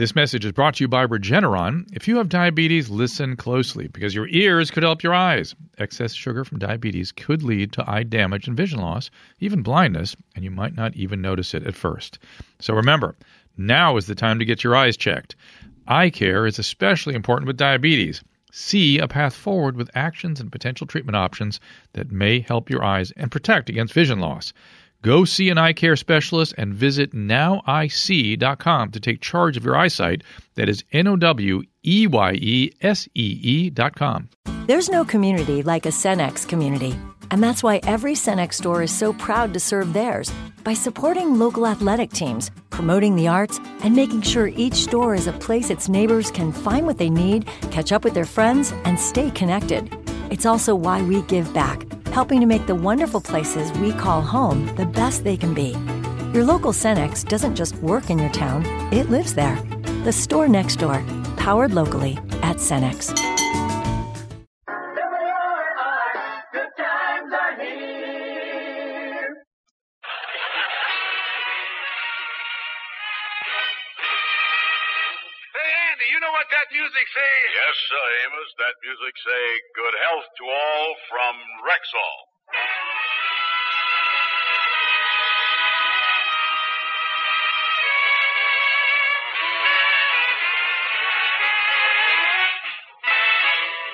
This 0.00 0.14
message 0.14 0.46
is 0.46 0.52
brought 0.52 0.76
to 0.76 0.84
you 0.84 0.88
by 0.88 1.06
Regeneron. 1.06 1.86
If 1.92 2.08
you 2.08 2.16
have 2.16 2.30
diabetes, 2.30 2.88
listen 2.88 3.36
closely 3.36 3.86
because 3.86 4.14
your 4.14 4.28
ears 4.28 4.70
could 4.70 4.82
help 4.82 5.02
your 5.02 5.12
eyes. 5.12 5.54
Excess 5.76 6.14
sugar 6.14 6.42
from 6.42 6.58
diabetes 6.58 7.12
could 7.12 7.42
lead 7.42 7.72
to 7.72 7.84
eye 7.86 8.04
damage 8.04 8.48
and 8.48 8.56
vision 8.56 8.80
loss, 8.80 9.10
even 9.40 9.60
blindness, 9.60 10.16
and 10.34 10.42
you 10.42 10.50
might 10.50 10.74
not 10.74 10.96
even 10.96 11.20
notice 11.20 11.52
it 11.52 11.66
at 11.66 11.74
first. 11.74 12.18
So 12.60 12.72
remember, 12.72 13.14
now 13.58 13.98
is 13.98 14.06
the 14.06 14.14
time 14.14 14.38
to 14.38 14.46
get 14.46 14.64
your 14.64 14.74
eyes 14.74 14.96
checked. 14.96 15.36
Eye 15.86 16.08
care 16.08 16.46
is 16.46 16.58
especially 16.58 17.14
important 17.14 17.46
with 17.46 17.58
diabetes. 17.58 18.24
See 18.52 18.98
a 18.98 19.06
path 19.06 19.34
forward 19.34 19.76
with 19.76 19.90
actions 19.94 20.40
and 20.40 20.50
potential 20.50 20.86
treatment 20.86 21.16
options 21.16 21.60
that 21.92 22.10
may 22.10 22.40
help 22.40 22.70
your 22.70 22.82
eyes 22.82 23.10
and 23.18 23.30
protect 23.30 23.68
against 23.68 23.92
vision 23.92 24.18
loss. 24.18 24.54
Go 25.02 25.24
see 25.24 25.48
an 25.48 25.56
eye 25.56 25.72
care 25.72 25.96
specialist 25.96 26.54
and 26.58 26.74
visit 26.74 27.12
noweyesee.com 27.12 28.90
to 28.90 29.00
take 29.00 29.22
charge 29.22 29.56
of 29.56 29.64
your 29.64 29.76
eyesight. 29.76 30.22
That 30.56 30.68
is 30.68 30.84
N 30.92 31.06
O 31.06 31.16
W 31.16 31.62
E 31.84 32.06
Y 32.06 32.32
E 32.34 32.72
S 32.82 33.08
E 33.14 33.40
E.com. 33.42 34.28
There's 34.66 34.90
no 34.90 35.04
community 35.04 35.62
like 35.62 35.86
a 35.86 35.90
Cenex 35.90 36.46
community. 36.46 36.94
And 37.30 37.42
that's 37.42 37.62
why 37.62 37.80
every 37.84 38.14
Cenex 38.14 38.54
store 38.54 38.82
is 38.82 38.92
so 38.92 39.12
proud 39.14 39.54
to 39.54 39.60
serve 39.60 39.92
theirs 39.92 40.30
by 40.64 40.74
supporting 40.74 41.38
local 41.38 41.66
athletic 41.66 42.12
teams, 42.12 42.50
promoting 42.68 43.16
the 43.16 43.28
arts, 43.28 43.58
and 43.82 43.96
making 43.96 44.22
sure 44.22 44.48
each 44.48 44.74
store 44.74 45.14
is 45.14 45.26
a 45.26 45.32
place 45.32 45.70
its 45.70 45.88
neighbors 45.88 46.30
can 46.30 46.52
find 46.52 46.86
what 46.86 46.98
they 46.98 47.08
need, 47.08 47.46
catch 47.70 47.92
up 47.92 48.04
with 48.04 48.14
their 48.14 48.24
friends, 48.24 48.72
and 48.84 48.98
stay 48.98 49.30
connected. 49.30 49.88
It's 50.30 50.46
also 50.46 50.74
why 50.74 51.02
we 51.02 51.22
give 51.22 51.52
back 51.52 51.86
helping 52.10 52.40
to 52.40 52.46
make 52.46 52.66
the 52.66 52.74
wonderful 52.74 53.20
places 53.20 53.72
we 53.78 53.92
call 53.92 54.20
home 54.20 54.66
the 54.76 54.86
best 54.86 55.24
they 55.24 55.36
can 55.36 55.54
be. 55.54 55.76
Your 56.34 56.44
local 56.44 56.72
Cenex 56.72 57.26
doesn't 57.26 57.56
just 57.56 57.76
work 57.76 58.10
in 58.10 58.18
your 58.18 58.30
town, 58.30 58.64
it 58.92 59.10
lives 59.10 59.34
there. 59.34 59.60
The 60.04 60.12
store 60.12 60.48
next 60.48 60.76
door, 60.76 61.04
powered 61.36 61.72
locally 61.72 62.18
at 62.42 62.56
Cenex. 62.56 63.29
Music 78.90 79.14
say 79.22 79.46
good 79.78 79.94
health 80.02 80.26
to 80.34 80.44
all 80.50 80.86
from 81.06 81.34
Rexall. 81.62 82.18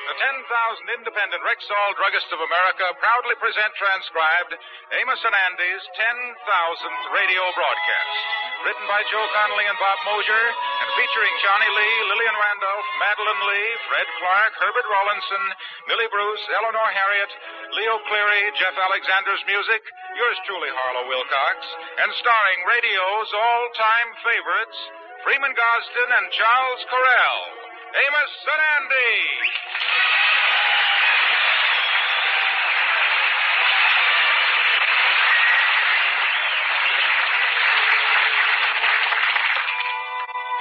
The 0.09 0.17
10,000 0.17 0.97
independent 0.97 1.45
Rexall 1.45 1.91
druggists 2.01 2.33
of 2.33 2.41
America 2.41 2.87
proudly 2.97 3.37
present 3.37 3.69
transcribed 3.77 4.57
Amos 4.97 5.21
and 5.29 5.37
Andy's 5.53 5.85
10,000th 5.93 7.05
radio 7.13 7.45
broadcast. 7.53 8.17
Written 8.65 8.87
by 8.89 9.05
Joe 9.13 9.29
Connelly 9.37 9.69
and 9.69 9.77
Bob 9.77 10.01
Mosher, 10.09 10.45
and 10.49 10.89
featuring 10.97 11.35
Johnny 11.45 11.69
Lee, 11.69 11.97
Lillian 12.09 12.33
Randolph, 12.33 12.76
Madeline 12.97 13.43
Lee, 13.45 13.73
Fred 13.93 14.09
Clark, 14.17 14.53
Herbert 14.57 14.89
Rawlinson, 14.89 15.45
Millie 15.85 16.09
Bruce, 16.09 16.45
Eleanor 16.57 16.89
Harriet, 16.89 17.33
Leo 17.77 18.01
Cleary, 18.09 18.45
Jeff 18.57 18.73
Alexander's 18.73 19.43
music, 19.45 19.85
yours 20.17 20.39
truly, 20.49 20.73
Harlow 20.73 21.05
Wilcox, 21.05 21.59
and 22.01 22.11
starring 22.17 22.61
radio's 22.65 23.31
all-time 23.37 24.09
favorites, 24.25 24.79
Freeman 25.29 25.53
Gosden 25.53 26.09
and 26.09 26.27
Charles 26.33 26.83
Correll. 26.89 27.41
Amos 28.01 28.33
and 28.49 28.63
Andy. 28.81 29.17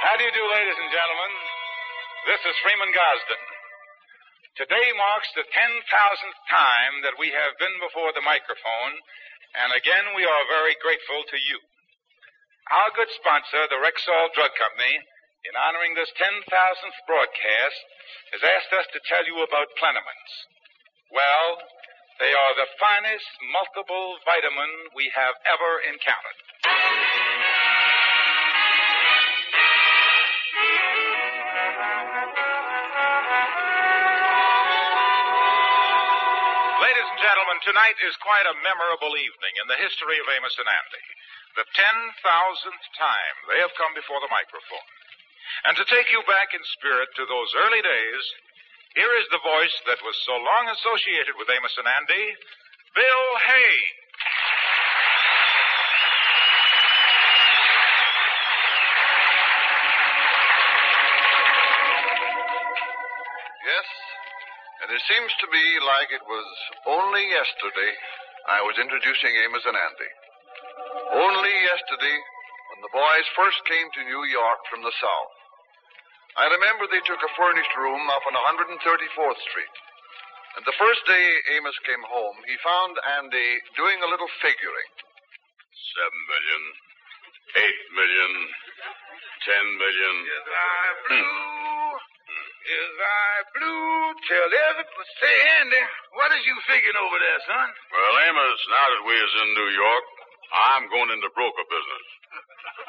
How 0.04 0.14
do 0.20 0.22
you 0.24 0.32
do, 0.36 0.44
ladies 0.52 0.76
and 0.76 0.90
gentlemen? 0.92 1.55
This 2.26 2.42
is 2.42 2.58
Freeman 2.58 2.90
Gosden. 2.90 3.42
Today 4.58 4.88
marks 4.98 5.30
the 5.38 5.46
10,000th 5.46 6.40
time 6.50 6.94
that 7.06 7.14
we 7.22 7.30
have 7.30 7.54
been 7.62 7.78
before 7.78 8.10
the 8.18 8.26
microphone, 8.26 8.94
and 9.62 9.70
again 9.78 10.10
we 10.18 10.26
are 10.26 10.44
very 10.50 10.74
grateful 10.82 11.22
to 11.22 11.38
you. 11.38 11.62
Our 12.74 12.90
good 12.98 13.06
sponsor, 13.22 13.70
the 13.70 13.78
Rexall 13.78 14.34
Drug 14.34 14.50
Company, 14.58 14.90
in 15.46 15.54
honoring 15.54 15.94
this 15.94 16.10
10,000th 16.18 16.98
broadcast, 17.06 17.78
has 18.34 18.42
asked 18.42 18.74
us 18.74 18.90
to 18.90 19.06
tell 19.06 19.22
you 19.22 19.46
about 19.46 19.70
Plenamins. 19.78 20.32
Well, 21.14 21.62
they 22.18 22.34
are 22.34 22.54
the 22.58 22.74
finest 22.82 23.30
multiple 23.54 24.18
vitamin 24.26 24.72
we 24.98 25.14
have 25.14 25.38
ever 25.46 25.78
encountered. 25.94 26.38
Ladies 36.96 37.12
and 37.12 37.28
gentlemen, 37.28 37.60
tonight 37.60 38.00
is 38.08 38.24
quite 38.24 38.48
a 38.48 38.56
memorable 38.64 39.12
evening 39.20 39.54
in 39.60 39.68
the 39.68 39.76
history 39.76 40.16
of 40.16 40.32
Amos 40.32 40.56
and 40.56 40.64
Andy. 40.64 41.04
The 41.52 41.68
10,000th 41.76 42.84
time 42.96 43.36
they 43.52 43.60
have 43.60 43.76
come 43.76 43.92
before 43.92 44.16
the 44.24 44.32
microphone. 44.32 44.88
And 45.68 45.76
to 45.76 45.84
take 45.92 46.08
you 46.08 46.24
back 46.24 46.56
in 46.56 46.64
spirit 46.72 47.12
to 47.20 47.28
those 47.28 47.52
early 47.68 47.84
days, 47.84 48.24
here 48.96 49.12
is 49.12 49.28
the 49.28 49.44
voice 49.44 49.76
that 49.84 50.00
was 50.08 50.16
so 50.24 50.40
long 50.40 50.72
associated 50.72 51.36
with 51.36 51.52
Amos 51.52 51.76
and 51.76 51.84
Andy, 51.84 52.32
Bill 52.96 53.28
Hay. 53.44 53.76
Yes, 63.68 63.84
and 64.84 64.88
it 64.92 65.02
seems 65.08 65.32
to 65.40 65.46
me 65.48 65.64
like 65.80 66.12
it 66.12 66.24
was 66.26 66.48
only 66.84 67.24
yesterday 67.32 67.92
I 68.46 68.60
was 68.62 68.76
introducing 68.76 69.32
Amos 69.48 69.64
and 69.64 69.74
Andy. 69.74 70.12
Only 71.16 71.54
yesterday 71.64 72.18
when 72.70 72.80
the 72.84 72.92
boys 72.92 73.26
first 73.34 73.58
came 73.64 73.88
to 73.96 74.08
New 74.10 74.24
York 74.28 74.60
from 74.68 74.84
the 74.84 74.94
South. 75.00 75.34
I 76.36 76.52
remember 76.52 76.84
they 76.86 77.00
took 77.08 77.18
a 77.24 77.32
furnished 77.32 77.74
room 77.80 78.04
up 78.12 78.22
on 78.28 78.36
134th 78.36 79.40
Street. 79.48 79.76
And 80.56 80.64
the 80.68 80.76
first 80.76 81.02
day 81.08 81.26
Amos 81.56 81.76
came 81.84 82.04
home, 82.04 82.36
he 82.44 82.56
found 82.60 82.96
Andy 83.20 83.50
doing 83.76 83.98
a 84.04 84.10
little 84.12 84.28
figuring. 84.44 84.90
Seven 85.96 86.20
million, 86.28 86.62
eight 87.60 87.80
million, 87.96 88.32
ten 89.44 89.64
million. 89.80 90.14
Is 90.28 90.46
I 90.48 90.84
hmm. 90.96 91.12
blue? 91.12 91.75
Is 92.66 92.94
I 92.98 93.30
blue? 93.54 93.94
Tell 94.26 94.50
everybody. 94.50 95.06
Say, 95.22 95.34
Andy, 95.62 95.82
what 96.18 96.34
is 96.34 96.42
you 96.50 96.56
figuring 96.66 96.98
over 96.98 97.14
there, 97.14 97.40
son? 97.46 97.68
Well, 97.94 98.14
Amos, 98.26 98.60
now 98.74 98.86
that 98.90 99.02
we 99.06 99.14
is 99.14 99.34
in 99.38 99.48
New 99.54 99.70
York, 99.70 100.04
I'm 100.50 100.84
going 100.90 101.10
into 101.14 101.30
broker 101.30 101.62
business. 101.70 102.06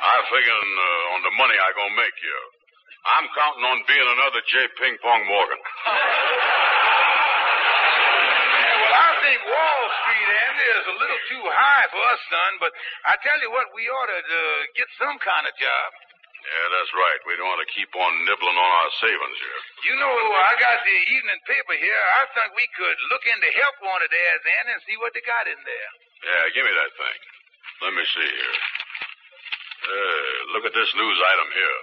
I'm 0.01 0.23
figuring 0.33 0.71
uh, 0.81 1.13
on 1.13 1.19
the 1.29 1.33
money 1.37 1.53
I 1.61 1.69
gonna 1.77 1.93
make 1.93 2.17
here. 2.17 2.45
I'm 3.05 3.29
counting 3.37 3.65
on 3.69 3.77
being 3.85 4.09
another 4.17 4.41
J. 4.49 4.65
Ping 4.81 4.97
Pong 5.05 5.23
Morgan. 5.29 5.61
Well, 8.77 8.93
I 8.93 9.11
think 9.19 9.39
Wall 9.43 9.83
Street, 9.99 10.29
Andy, 10.31 10.67
is 10.79 10.85
a 10.87 10.95
little 10.95 11.21
too 11.27 11.43
high 11.51 11.85
for 11.91 11.99
us, 12.07 12.21
son, 12.31 12.51
but 12.63 12.71
I 13.03 13.19
tell 13.19 13.35
you 13.43 13.51
what, 13.51 13.67
we 13.75 13.83
ought 13.89 14.07
to 14.11 14.21
uh, 14.21 14.39
get 14.79 14.87
some 14.95 15.17
kind 15.19 15.43
of 15.43 15.53
job. 15.59 15.87
Yeah, 16.47 16.67
that's 16.79 16.93
right. 16.95 17.19
We 17.27 17.35
don't 17.35 17.51
want 17.51 17.59
to 17.59 17.71
keep 17.75 17.91
on 17.91 18.11
nibbling 18.23 18.55
on 18.55 18.71
our 18.79 18.91
savings 19.03 19.35
here. 19.35 19.59
You 19.91 19.95
know, 19.99 20.15
I 20.15 20.55
got 20.63 20.79
the 20.79 20.99
evening 21.11 21.41
paper 21.43 21.75
here. 21.75 22.03
I 22.23 22.31
think 22.31 22.55
we 22.55 22.63
could 22.71 22.95
look 23.11 23.27
into 23.27 23.51
help 23.51 23.75
wanted 23.83 24.07
ads, 24.15 24.45
Andy, 24.47 24.71
and 24.79 24.83
see 24.87 24.95
what 25.03 25.11
they 25.11 25.19
got 25.27 25.43
in 25.51 25.59
there. 25.67 25.89
Yeah, 26.23 26.43
give 26.55 26.63
me 26.63 26.71
that 26.71 26.91
thing. 26.95 27.17
Let 27.83 27.93
me 27.99 28.03
see 28.07 28.31
here. 28.31 28.57
Look 30.55 30.63
at 30.71 30.73
this 30.73 30.91
news 30.95 31.19
item 31.19 31.49
here. 31.51 31.79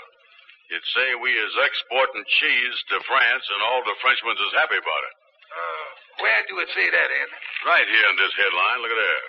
It 0.81 0.83
say 0.97 1.07
we 1.21 1.29
is 1.37 1.55
exporting 1.61 2.25
cheese 2.41 2.77
to 2.89 3.05
France, 3.05 3.45
and 3.53 3.61
all 3.69 3.85
the 3.85 3.95
Frenchmen 4.01 4.33
is 4.33 4.55
happy 4.57 4.81
about 4.81 5.03
it. 5.13 5.15
Uh, 5.55 5.87
where 6.25 6.41
do 6.49 6.57
it 6.65 6.73
say 6.73 6.89
that, 6.89 7.09
Andy? 7.13 7.39
Right 7.69 7.85
here 7.85 8.07
in 8.11 8.17
this 8.17 8.33
headline. 8.33 8.81
Look 8.81 8.97
at 8.97 9.01
there. 9.01 9.29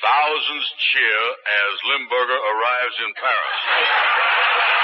Thousands 0.00 0.66
cheer 0.88 1.20
as 1.44 1.72
Limburger 1.84 2.40
arrives 2.40 2.96
in 3.04 3.12
Paris. 3.12 3.60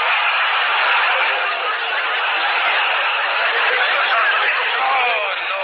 Oh, 4.77 5.25
no, 5.49 5.63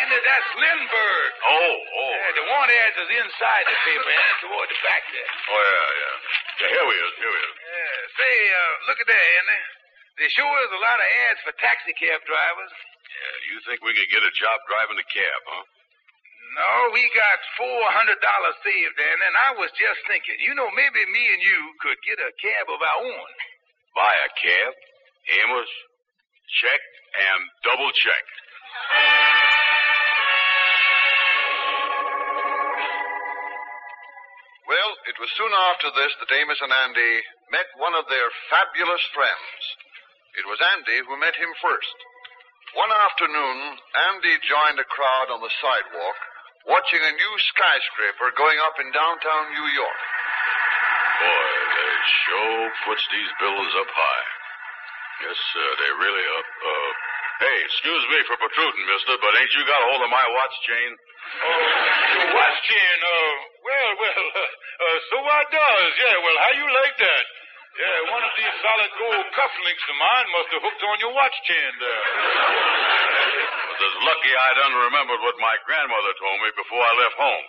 Andy, 0.00 0.18
that's 0.34 0.50
Lindbergh. 0.58 1.32
Oh, 1.46 1.74
oh. 1.78 2.10
Yeah, 2.10 2.30
the 2.34 2.44
want 2.50 2.70
ads 2.74 2.98
is 2.98 3.10
inside 3.22 3.64
the 3.70 3.76
paper, 3.86 4.10
Andy, 4.10 4.34
toward 4.42 4.66
the 4.66 4.78
back 4.82 5.02
there. 5.14 5.30
Oh, 5.46 5.62
yeah, 5.62 5.90
yeah. 5.94 6.16
Yeah, 6.58 6.70
here 6.74 6.86
we 6.90 6.94
is. 6.98 7.12
Here 7.22 7.30
we 7.30 7.38
is. 7.38 7.54
Yeah, 7.54 7.98
say, 8.18 8.34
uh, 8.50 8.74
look 8.90 8.98
at 8.98 9.08
that, 9.14 9.26
Andy. 9.38 9.60
There 10.18 10.30
sure 10.34 10.58
is 10.66 10.72
a 10.74 10.82
lot 10.82 10.98
of 10.98 11.06
ads 11.30 11.40
for 11.46 11.54
taxi 11.62 11.94
cab 11.98 12.18
drivers. 12.26 12.74
Yeah, 12.74 13.34
you 13.50 13.56
think 13.66 13.78
we 13.86 13.94
could 13.94 14.10
get 14.10 14.26
a 14.26 14.34
job 14.34 14.58
driving 14.66 14.98
a 14.98 15.06
cab, 15.06 15.40
huh? 15.46 15.64
No, 16.54 16.70
we 16.94 17.02
got 17.18 17.38
four 17.58 17.82
hundred 17.90 18.22
dollars 18.22 18.54
saved, 18.62 18.94
Dan, 18.94 19.18
and 19.26 19.34
I 19.34 19.58
was 19.58 19.74
just 19.74 19.98
thinking, 20.06 20.38
you 20.38 20.54
know, 20.54 20.70
maybe 20.70 21.02
me 21.10 21.22
and 21.34 21.42
you 21.42 21.60
could 21.82 21.98
get 22.06 22.22
a 22.22 22.30
cab 22.38 22.70
of 22.70 22.78
our 22.78 22.98
own. 23.10 23.30
Buy 23.98 24.14
a 24.22 24.30
cab, 24.38 24.72
Amos, 25.42 25.70
check, 26.62 26.78
and 27.18 27.40
double 27.66 27.90
check. 27.90 28.24
Well, 34.74 34.98
it 35.06 35.14
was 35.22 35.30
soon 35.38 35.54
after 35.70 35.86
this 35.94 36.10
that 36.18 36.34
Amos 36.34 36.58
and 36.58 36.74
Andy 36.74 37.14
met 37.54 37.70
one 37.78 37.94
of 37.94 38.10
their 38.10 38.26
fabulous 38.50 39.06
friends. 39.14 39.54
It 40.34 40.42
was 40.50 40.58
Andy 40.74 40.98
who 41.06 41.14
met 41.22 41.38
him 41.38 41.46
first. 41.62 41.94
One 42.74 42.90
afternoon, 43.06 43.78
Andy 44.10 44.34
joined 44.42 44.82
a 44.82 44.90
crowd 44.90 45.30
on 45.30 45.38
the 45.46 45.54
sidewalk 45.62 46.18
watching 46.66 46.98
a 47.06 47.14
new 47.14 47.34
skyscraper 47.54 48.34
going 48.34 48.58
up 48.66 48.74
in 48.82 48.90
downtown 48.90 49.54
New 49.54 49.68
York. 49.78 50.00
Boy, 51.22 51.54
they 51.70 51.94
sure 52.26 52.66
puts 52.90 53.04
these 53.14 53.30
buildings 53.38 53.74
up 53.78 53.90
high. 53.94 54.26
Yes, 55.22 55.38
sir, 55.54 55.68
they 55.86 55.90
really 56.02 56.26
up. 56.34 56.48
Uh, 56.50 56.90
hey, 57.46 57.58
excuse 57.62 58.04
me 58.10 58.26
for 58.26 58.42
protruding, 58.42 58.86
mister, 58.90 59.22
but 59.22 59.38
ain't 59.38 59.54
you 59.54 59.62
got 59.70 59.86
a 59.86 59.86
hold 59.86 60.02
of 60.02 60.10
my 60.10 60.26
watch 60.34 60.56
chain? 60.66 60.90
Oh, 61.46 61.62
your 62.18 62.26
watch 62.34 62.58
chain, 62.66 62.96
uh, 63.06 63.34
well, 63.64 63.90
well, 64.02 64.26
uh, 64.34 64.40
uh, 64.44 64.63
so 65.10 65.16
I 65.20 65.42
does. 65.50 65.90
Yeah, 66.00 66.16
well, 66.22 66.36
how 66.38 66.52
you 66.56 66.66
like 66.68 66.96
that? 66.98 67.24
Yeah, 67.74 68.14
one 68.14 68.22
of 68.22 68.30
these 68.38 68.54
solid 68.62 68.92
gold 69.02 69.26
cufflinks 69.34 69.84
of 69.90 69.96
mine 69.98 70.26
must 70.30 70.48
have 70.54 70.62
hooked 70.62 70.84
on 70.86 70.96
your 71.02 71.10
watch 71.10 71.34
chain 71.42 71.70
there. 71.82 72.02
was 73.66 73.82
as 73.82 73.96
lucky 74.06 74.30
I'd 74.30 74.58
unremembered 74.62 75.18
what 75.26 75.34
my 75.42 75.58
grandmother 75.66 76.14
told 76.22 76.38
me 76.38 76.54
before 76.54 76.78
I 76.86 76.92
left 77.02 77.18
home. 77.18 77.46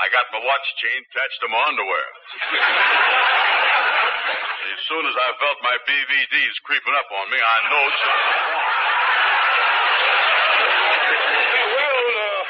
I 0.00 0.08
got 0.16 0.32
my 0.32 0.40
watch 0.40 0.66
chain 0.80 0.96
attached 0.96 1.38
to 1.44 1.48
my 1.52 1.60
underwear. 1.60 2.08
as 4.64 4.80
soon 4.88 5.04
as 5.12 5.16
I 5.16 5.28
felt 5.36 5.60
my 5.60 5.76
BVDs 5.92 6.56
creeping 6.64 6.96
up 6.96 7.08
on 7.12 7.28
me, 7.28 7.36
I 7.36 7.56
knowed 7.68 7.94
something 8.00 8.32
was 8.32 8.42
wrong. 8.48 8.74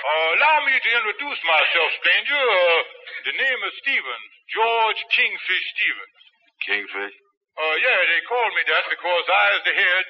Uh, 0.04 0.36
allow 0.36 0.58
me 0.68 0.76
to 0.76 0.90
introduce 1.00 1.40
myself, 1.48 1.88
stranger. 1.96 2.36
Uh, 2.36 2.80
the 3.24 3.34
name 3.40 3.60
is 3.64 3.74
Stevens, 3.80 4.30
George 4.52 5.00
Kingfish 5.16 5.66
Stevens. 5.72 6.20
Kingfish? 6.60 7.16
Uh, 7.56 7.76
yeah, 7.80 7.98
they 8.12 8.20
call 8.28 8.44
me 8.52 8.62
that 8.68 8.84
because 8.92 9.24
I 9.24 9.46
is 9.56 9.64
the 9.64 9.76
head 9.80 10.06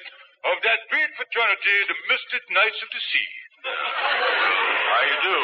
of 0.51 0.55
that 0.67 0.79
great 0.91 1.11
fraternity, 1.15 1.75
the 1.87 1.95
Mystic 2.11 2.43
Knights 2.51 2.79
of 2.83 2.89
the 2.91 3.01
Sea. 3.07 3.31
How 3.71 5.01
you 5.07 5.19
do? 5.31 5.41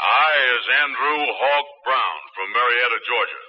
I 0.00 0.30
is 0.56 0.64
Andrew 0.80 1.20
Hawk 1.28 1.68
Brown 1.84 2.20
from 2.32 2.48
Marietta, 2.56 2.98
Georgia. 3.04 3.42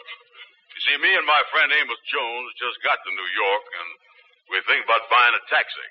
You 0.76 0.82
see, 0.92 0.98
me 1.00 1.12
and 1.16 1.24
my 1.24 1.40
friend 1.56 1.72
Amos 1.72 2.04
Jones 2.12 2.52
just 2.60 2.84
got 2.84 3.00
to 3.00 3.12
New 3.16 3.32
York, 3.32 3.64
and 3.80 3.90
we 4.52 4.58
think 4.68 4.84
about 4.84 5.08
buying 5.08 5.40
a 5.40 5.44
taxi. 5.48 5.88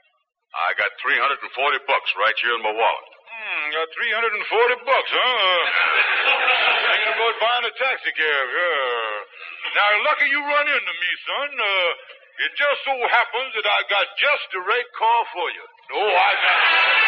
I 0.52 0.76
got 0.76 0.92
340 1.00 1.40
bucks 1.88 2.10
right 2.20 2.36
here 2.44 2.52
in 2.52 2.60
my 2.60 2.76
wallet. 2.76 3.09
Hmm, 3.40 3.72
got 3.72 3.88
340 3.88 4.84
bucks, 4.84 5.10
huh? 5.16 5.16
Thinking 6.92 7.14
about 7.16 7.34
buying 7.40 7.64
a 7.64 7.72
taxi 7.72 8.12
cab, 8.12 8.46
yeah. 8.52 9.72
Now, 9.80 9.88
lucky 10.12 10.28
you 10.28 10.44
run 10.44 10.68
into 10.68 10.94
me, 11.00 11.10
son. 11.24 11.48
Uh, 11.56 12.44
it 12.44 12.52
just 12.52 12.84
so 12.84 12.92
happens 13.08 13.56
that 13.56 13.64
I 13.64 13.80
got 13.88 14.12
just 14.20 14.44
the 14.52 14.60
right 14.60 14.90
car 14.92 15.20
for 15.32 15.48
you. 15.56 15.64
Oh, 16.04 16.12
I 16.12 16.30
got. 16.36 16.99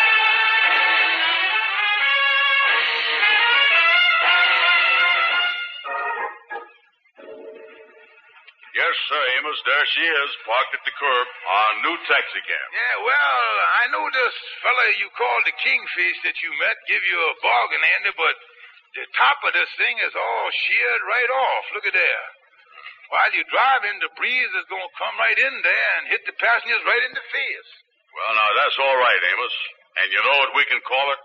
Yes, 8.83 8.99
sir, 9.07 9.23
Amos. 9.39 9.59
There 9.63 9.87
she 9.95 10.03
is, 10.03 10.31
parked 10.43 10.75
at 10.75 10.83
the 10.83 10.91
curb, 10.99 11.27
our 11.47 11.73
new 11.87 11.95
taxicab. 12.11 12.67
Yeah, 12.75 12.97
well, 13.07 13.47
I 13.79 13.85
know 13.95 14.03
this 14.11 14.35
fella 14.59 14.87
you 14.99 15.07
called 15.15 15.47
the 15.47 15.55
Kingfish 15.55 16.19
that 16.27 16.35
you 16.43 16.51
met 16.59 16.75
give 16.91 16.99
you 17.07 17.19
a 17.31 17.35
bargain, 17.47 17.79
Andy, 17.79 18.11
but 18.19 18.35
the 18.99 19.07
top 19.15 19.39
of 19.47 19.55
this 19.55 19.71
thing 19.79 20.03
is 20.03 20.11
all 20.19 20.47
sheared 20.67 21.03
right 21.07 21.31
off. 21.31 21.65
Look 21.79 21.87
at 21.87 21.95
there. 21.95 22.27
While 23.15 23.31
you're 23.39 23.53
driving, 23.55 24.03
the 24.03 24.11
breeze 24.19 24.51
is 24.51 24.67
going 24.67 24.83
to 24.83 24.99
come 24.99 25.15
right 25.15 25.39
in 25.39 25.55
there 25.63 25.91
and 26.03 26.11
hit 26.11 26.27
the 26.27 26.35
passengers 26.43 26.83
right 26.83 27.05
in 27.07 27.15
the 27.15 27.27
face. 27.31 27.71
Well, 28.19 28.35
now, 28.35 28.51
that's 28.67 28.79
all 28.83 28.99
right, 28.99 29.23
Amos. 29.31 29.57
And 30.03 30.09
you 30.11 30.21
know 30.27 30.37
what 30.43 30.59
we 30.59 30.65
can 30.67 30.83
call 30.91 31.07
it? 31.15 31.23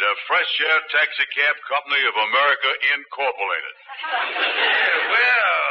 The 0.00 0.10
Fresh 0.26 0.52
Air 0.64 0.80
Taxi 0.90 1.28
Cab 1.38 1.54
Company 1.70 2.02
of 2.08 2.16
America 2.18 2.70
Incorporated. 2.98 3.76
Yeah, 4.00 5.12
well, 5.12 5.69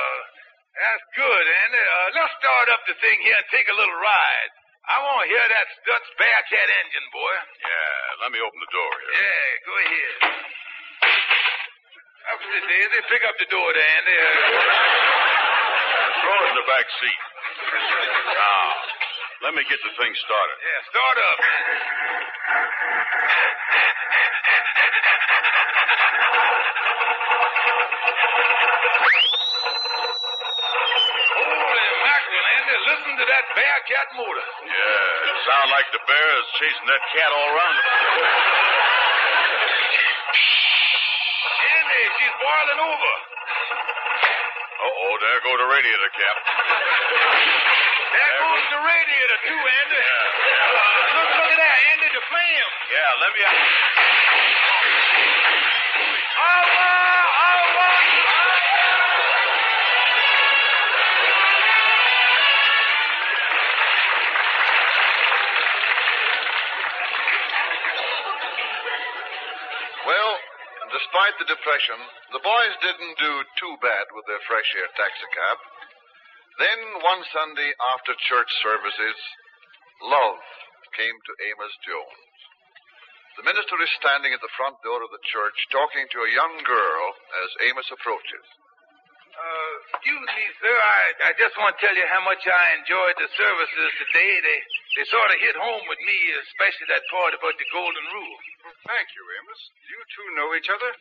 that's 0.80 1.06
good, 1.16 1.46
Andy. 1.68 1.84
Uh, 1.84 2.08
let's 2.16 2.34
start 2.40 2.68
up 2.72 2.82
the 2.88 2.96
thing 3.04 3.18
here 3.24 3.36
and 3.36 3.48
take 3.52 3.68
a 3.68 3.76
little 3.76 3.98
ride. 4.00 4.52
I 4.90 4.96
want 5.06 5.22
to 5.22 5.28
hear 5.30 5.44
that 5.44 5.68
Stutz 5.84 6.10
Bearcat 6.18 6.70
engine, 6.82 7.08
boy. 7.14 7.36
Yeah, 7.62 8.24
let 8.26 8.30
me 8.34 8.40
open 8.42 8.58
the 8.58 8.72
door 8.74 8.90
here. 8.90 9.14
Yeah, 9.22 9.46
go 9.68 9.74
ahead. 9.78 10.14
Up 12.30 12.40
the 12.42 12.62
daisy. 12.64 13.00
Pick 13.10 13.24
up 13.26 13.36
the 13.38 13.50
door 13.54 13.70
there, 13.74 13.90
Andy. 14.00 14.16
Uh, 14.18 14.30
Throw 16.26 16.36
it 16.42 16.50
in 16.50 16.56
the 16.58 16.68
back 16.70 16.86
seat. 17.00 17.22
Now, 18.34 18.62
let 19.46 19.54
me 19.56 19.64
get 19.70 19.80
the 19.84 19.94
thing 19.98 20.14
started. 20.26 20.58
yeah, 20.64 20.80
start 20.90 21.18
up. 21.22 21.38
Mackerel, 32.70 32.86
Listen 32.86 33.18
to 33.18 33.26
that 33.26 33.46
Bearcat 33.58 34.08
motor. 34.14 34.46
Yeah, 34.62 35.30
it 35.34 35.38
sounds 35.42 35.70
like 35.74 35.90
the 35.90 36.02
bear 36.06 36.30
is 36.38 36.46
chasing 36.62 36.86
that 36.86 37.02
cat 37.10 37.32
all 37.34 37.50
around 37.50 37.74
the 37.74 37.82
place. 37.82 38.38
Andy, 41.50 42.02
she's 42.18 42.36
boiling 42.38 42.82
over. 42.86 43.14
Uh-oh, 44.80 45.14
there 45.18 45.40
go 45.42 45.52
the 45.58 45.66
radiator 45.66 46.12
cap. 46.14 46.38
There 48.14 48.34
goes 48.38 48.66
the 48.70 48.82
radiator, 48.86 49.40
too, 49.50 49.62
Andy. 49.66 50.04
Uh, 50.06 50.30
look, 51.18 51.30
look 51.42 51.50
at 51.50 51.58
that, 51.58 51.78
Andy, 51.90 52.08
the 52.14 52.22
flame. 52.30 52.70
Yeah, 52.94 53.10
let 53.18 53.30
me... 53.34 53.42
Allah! 56.38 56.70
Allah! 56.70 56.99
Despite 71.30 71.46
the 71.46 71.54
depression, 71.54 72.00
the 72.34 72.42
boys 72.42 72.74
didn't 72.82 73.18
do 73.22 73.34
too 73.62 73.76
bad 73.86 74.06
with 74.18 74.26
their 74.26 74.42
fresh 74.50 74.66
air 74.82 74.90
taxicab. 74.98 75.58
Then, 76.58 76.80
one 77.06 77.22
Sunday 77.30 77.70
after 77.94 78.18
church 78.26 78.50
services, 78.66 79.18
love 80.10 80.42
came 80.98 81.14
to 81.14 81.34
Amos 81.54 81.76
Jones. 81.86 82.34
The 83.38 83.46
minister 83.46 83.78
is 83.78 83.94
standing 84.02 84.34
at 84.34 84.42
the 84.42 84.56
front 84.58 84.82
door 84.82 85.06
of 85.06 85.14
the 85.14 85.22
church 85.30 85.54
talking 85.70 86.10
to 86.10 86.26
a 86.26 86.34
young 86.34 86.66
girl 86.66 87.06
as 87.46 87.70
Amos 87.70 87.86
approaches. 87.94 88.46
Uh, 89.30 89.74
excuse 89.94 90.26
me, 90.34 90.46
sir. 90.66 90.74
I, 90.74 91.30
I 91.30 91.32
just 91.38 91.54
want 91.62 91.78
to 91.78 91.80
tell 91.80 91.94
you 91.94 92.10
how 92.10 92.26
much 92.26 92.42
I 92.42 92.66
enjoyed 92.82 93.16
the 93.22 93.30
services 93.38 93.90
today. 94.02 94.34
They 94.42 94.60
they 94.98 95.06
sort 95.08 95.30
of 95.30 95.38
hit 95.40 95.56
home 95.56 95.86
with 95.88 96.02
me, 96.02 96.18
especially 96.50 96.90
that 96.90 97.06
part 97.14 97.38
about 97.38 97.56
the 97.56 97.70
golden 97.70 98.06
rule. 98.18 98.38
Thank 98.90 99.08
you, 99.14 99.24
Amos. 99.24 99.62
You 99.88 100.00
two 100.12 100.28
know 100.36 100.50
each 100.58 100.68
other? 100.68 100.92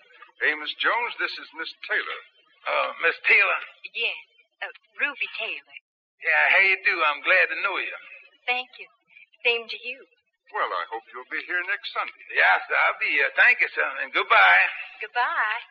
Amos 0.47 0.71
Jones, 0.79 1.13
this 1.19 1.35
is 1.35 1.49
Miss 1.59 1.71
Taylor. 1.91 2.21
Uh, 2.69 2.89
Miss 3.03 3.17
Taylor. 3.27 3.61
Yes, 3.91 4.19
uh, 4.63 4.71
Ruby 5.03 5.29
Taylor. 5.39 5.77
Yeah, 6.23 6.43
how 6.55 6.63
you 6.63 6.79
do? 6.87 6.95
I'm 7.11 7.23
glad 7.27 7.47
to 7.55 7.59
know 7.63 7.75
you. 7.79 7.97
Thank 8.47 8.71
you. 8.79 8.87
Same 9.43 9.67
to 9.67 9.79
you. 9.83 9.99
Well, 10.55 10.71
I 10.71 10.85
hope 10.89 11.05
you'll 11.13 11.29
be 11.29 11.43
here 11.45 11.61
next 11.69 11.91
Sunday. 11.93 12.25
Yes, 12.33 12.63
I'll 12.71 12.99
be 13.03 13.11
here. 13.13 13.31
Thank 13.37 13.61
you, 13.61 13.69
sir, 13.75 13.87
and 14.03 14.11
goodbye. 14.15 14.65
Goodbye. 15.03 15.63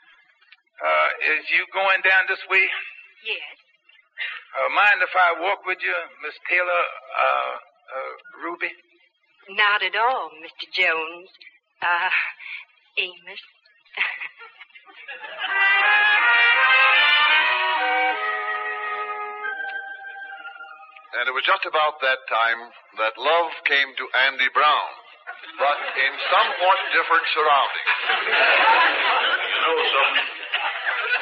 Uh, 0.77 1.09
is 1.35 1.43
you 1.49 1.65
going 1.73 2.03
down 2.05 2.29
this 2.29 2.41
way? 2.51 2.61
Yes. 3.25 3.55
Uh, 4.53 4.69
mind 4.77 5.01
if 5.01 5.09
I 5.15 5.41
walk 5.41 5.65
with 5.65 5.81
you, 5.81 5.95
Miss 6.21 6.37
Taylor? 6.45 6.83
Uh, 7.17 7.53
uh, 7.57 8.13
Ruby. 8.45 8.69
Not 9.57 9.81
at 9.81 9.95
all, 9.97 10.29
Mr. 10.43 10.67
Jones. 10.75 11.29
Uh, 11.81 12.11
Amos. 13.01 13.41
And 21.17 21.25
it 21.25 21.33
was 21.33 21.47
just 21.49 21.65
about 21.65 21.97
that 22.05 22.21
time 22.29 22.59
that 23.01 23.17
love 23.17 23.49
came 23.65 23.89
to 23.89 24.05
Andy 24.29 24.51
Brown, 24.53 24.89
but 25.57 25.79
in 25.97 26.13
somewhat 26.29 26.77
different 26.93 27.25
surroundings. 27.33 27.91
You 29.47 29.59
know 29.65 29.79
something? 29.97 30.29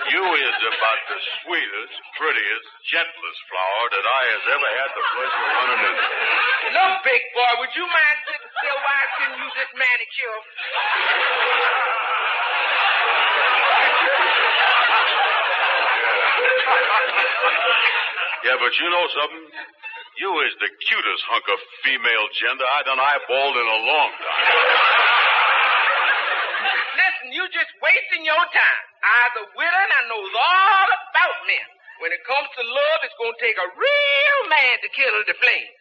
You 0.06 0.22
is 0.22 0.60
about 0.68 1.01
the 1.10 1.20
sweetest, 1.42 1.96
prettiest, 2.20 2.68
gentlest 2.92 3.42
flower 3.50 3.86
that 3.96 4.06
I 4.06 4.22
has 4.36 4.44
ever 4.54 4.70
had 4.84 4.89
the 4.94 5.06
pleasure 5.15 5.42
of 5.42 5.51
running 5.58 5.82
into. 5.82 6.06
Look, 6.75 6.94
big 7.08 7.24
boy, 7.34 7.51
would 7.65 7.74
you 7.74 7.86
mind 7.89 8.18
sitting 8.30 8.51
still 8.51 8.77
while 8.86 9.00
I 9.00 9.08
can 9.18 9.32
use 9.42 9.54
this 9.58 9.72
manicure? 9.74 10.38
Yeah, 18.46 18.58
but 18.62 18.72
you 18.77 18.88
know 18.94 19.06
something? 19.10 19.46
You 20.15 20.32
is 20.48 20.54
the 20.63 20.70
cutest 20.70 21.24
hunk 21.27 21.44
of 21.51 21.60
female 21.84 22.27
gender 22.39 22.63
I 22.63 22.80
done 22.88 23.01
eyeballed 23.01 23.56
in 23.58 23.68
a 23.68 23.80
long 23.84 24.12
time. 24.15 24.46
Listen, 26.96 27.27
you 27.36 27.44
just 27.51 27.68
wasting 27.84 28.24
your 28.24 28.39
time. 28.54 28.84
I's 29.04 29.36
a 29.44 29.46
widow 29.60 29.82
and 29.82 29.92
I 29.92 30.01
knows 30.08 30.32
all 30.32 30.88
about 30.88 31.36
men. 31.50 31.68
When 32.00 32.15
it 32.15 32.24
comes 32.24 32.48
to 32.48 32.63
love, 32.63 33.00
it's 33.04 33.18
gonna 33.20 33.36
take 33.44 33.60
a 33.60 33.68
real 33.75 34.39
man 34.48 34.74
to 34.84 34.88
kindle 34.94 35.25
the 35.27 35.36
flame. 35.36 35.72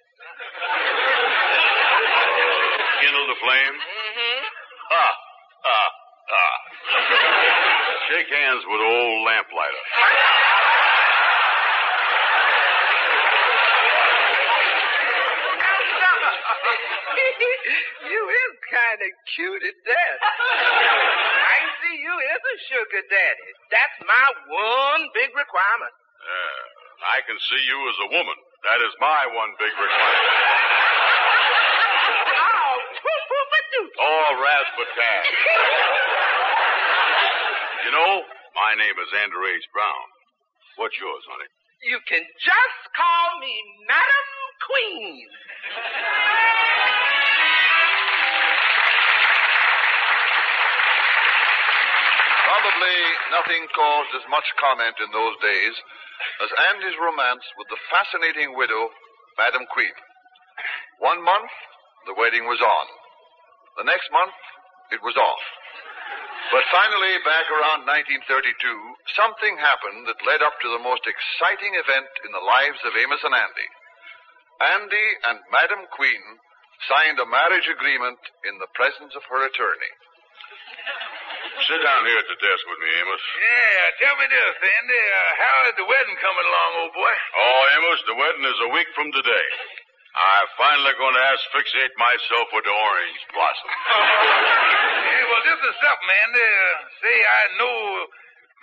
Kindle 3.07 3.27
the 3.29 3.39
flame? 3.39 3.75
Mm-hmm. 3.77 4.41
Ha, 4.89 5.07
ha, 5.63 5.81
ha. 6.33 7.24
Shake 8.09 8.29
hands 8.29 8.61
with 8.69 8.81
old 8.85 9.25
lamplighter. 9.25 9.85
you 18.13 18.21
is 18.29 18.53
kind 18.69 19.01
of 19.01 19.11
cute 19.33 19.65
at 19.65 19.79
that. 19.89 20.17
I 20.21 21.59
see 21.81 21.97
you 21.97 22.13
is 22.13 22.43
a 22.45 22.57
sugar 22.69 23.03
daddy. 23.09 23.49
That's 23.73 23.97
my 24.05 24.27
one 24.53 25.09
big 25.17 25.33
requirement. 25.33 25.95
Yeah, 26.21 27.17
I 27.17 27.25
can 27.25 27.41
see 27.41 27.63
you 27.65 27.79
as 27.89 27.97
a 28.05 28.09
woman. 28.21 28.37
That 28.69 28.85
is 28.85 28.93
my 29.01 29.33
one 29.33 29.57
big 29.57 29.73
requirement. 29.73 30.29
Oh, 32.05 32.77
poo-poo-ba-doo. 33.01 33.85
Oh, 34.01 34.29
rasputin. 34.41 35.21
You 37.85 37.93
know, 37.93 38.25
my 38.57 38.73
name 38.81 38.97
is 38.97 39.11
Andrew 39.13 39.45
H. 39.45 39.69
Brown. 39.69 40.09
What's 40.81 40.97
yours, 40.97 41.21
honey? 41.29 41.53
You 41.85 42.01
can 42.09 42.25
just 42.41 42.81
call 42.97 43.29
me 43.45 43.53
Madam 43.85 44.27
Queen. 44.65 45.29
Probably 52.49 52.99
nothing 53.37 53.69
caused 53.77 54.13
as 54.17 54.25
much 54.33 54.49
comment 54.57 54.97
in 55.05 55.13
those 55.13 55.37
days 55.45 55.75
as 56.41 56.51
Andy's 56.73 56.97
romance 56.97 57.45
with 57.61 57.69
the 57.69 57.77
fascinating 57.93 58.57
widow, 58.57 58.89
Madam 59.37 59.69
Queen. 59.69 59.93
One 61.05 61.21
month, 61.21 61.53
the 62.09 62.17
wedding 62.17 62.49
was 62.49 62.65
on. 62.65 62.87
The 63.77 63.85
next 63.85 64.09
month, 64.09 64.33
it 64.89 65.05
was 65.05 65.21
off. 65.21 65.45
But 66.53 66.71
finally, 66.71 67.15
back 67.25 67.49
around 67.51 67.89
1932, 67.89 68.29
something 69.17 69.59
happened 69.59 70.07
that 70.07 70.29
led 70.29 70.45
up 70.45 70.55
to 70.61 70.69
the 70.71 70.83
most 70.85 71.03
exciting 71.09 71.75
event 71.75 72.11
in 72.23 72.31
the 72.31 72.45
lives 72.45 72.79
of 72.85 72.95
Amos 72.95 73.23
and 73.25 73.35
Andy. 73.35 73.69
Andy 74.63 75.07
and 75.31 75.39
Madam 75.51 75.83
Queen 75.91 76.23
signed 76.87 77.19
a 77.19 77.27
marriage 77.27 77.67
agreement 77.67 78.21
in 78.47 78.61
the 78.63 78.71
presence 78.77 79.17
of 79.17 79.27
her 79.27 79.43
attorney. 79.49 79.93
Sit 81.65 81.81
down 81.81 82.03
here 82.05 82.19
at 82.19 82.29
the 82.29 82.39
desk 82.39 82.63
with 82.67 82.81
me, 82.83 82.91
Amos. 83.03 83.25
Yeah, 83.41 83.85
tell 84.05 84.17
me 84.21 84.27
this, 84.29 84.55
Andy. 84.59 85.01
Uh, 85.01 85.31
how 85.39 85.57
is 85.71 85.77
the 85.81 85.89
wedding 85.89 86.19
coming 86.21 86.47
along, 86.51 86.71
old 86.83 86.95
boy? 86.95 87.15
Oh, 87.35 87.63
Amos, 87.79 88.01
the 88.05 88.19
wedding 88.19 88.47
is 88.47 88.61
a 88.69 88.71
week 88.75 88.91
from 88.93 89.09
today. 89.15 89.49
I'm 90.15 90.49
finally 90.55 90.95
going 90.95 91.15
to 91.19 91.25
asphyxiate 91.35 91.95
myself 91.99 92.47
with 92.55 92.63
the 92.65 92.75
orange 92.75 93.21
blossom. 93.35 93.71
Yeah, 95.15 95.31
well, 95.31 95.45
this 95.47 95.61
is 95.63 95.75
something, 95.79 96.11
Andy. 96.27 96.43
Uh, 96.43 96.79
say, 97.03 97.17
I 97.23 97.43
know 97.61 97.77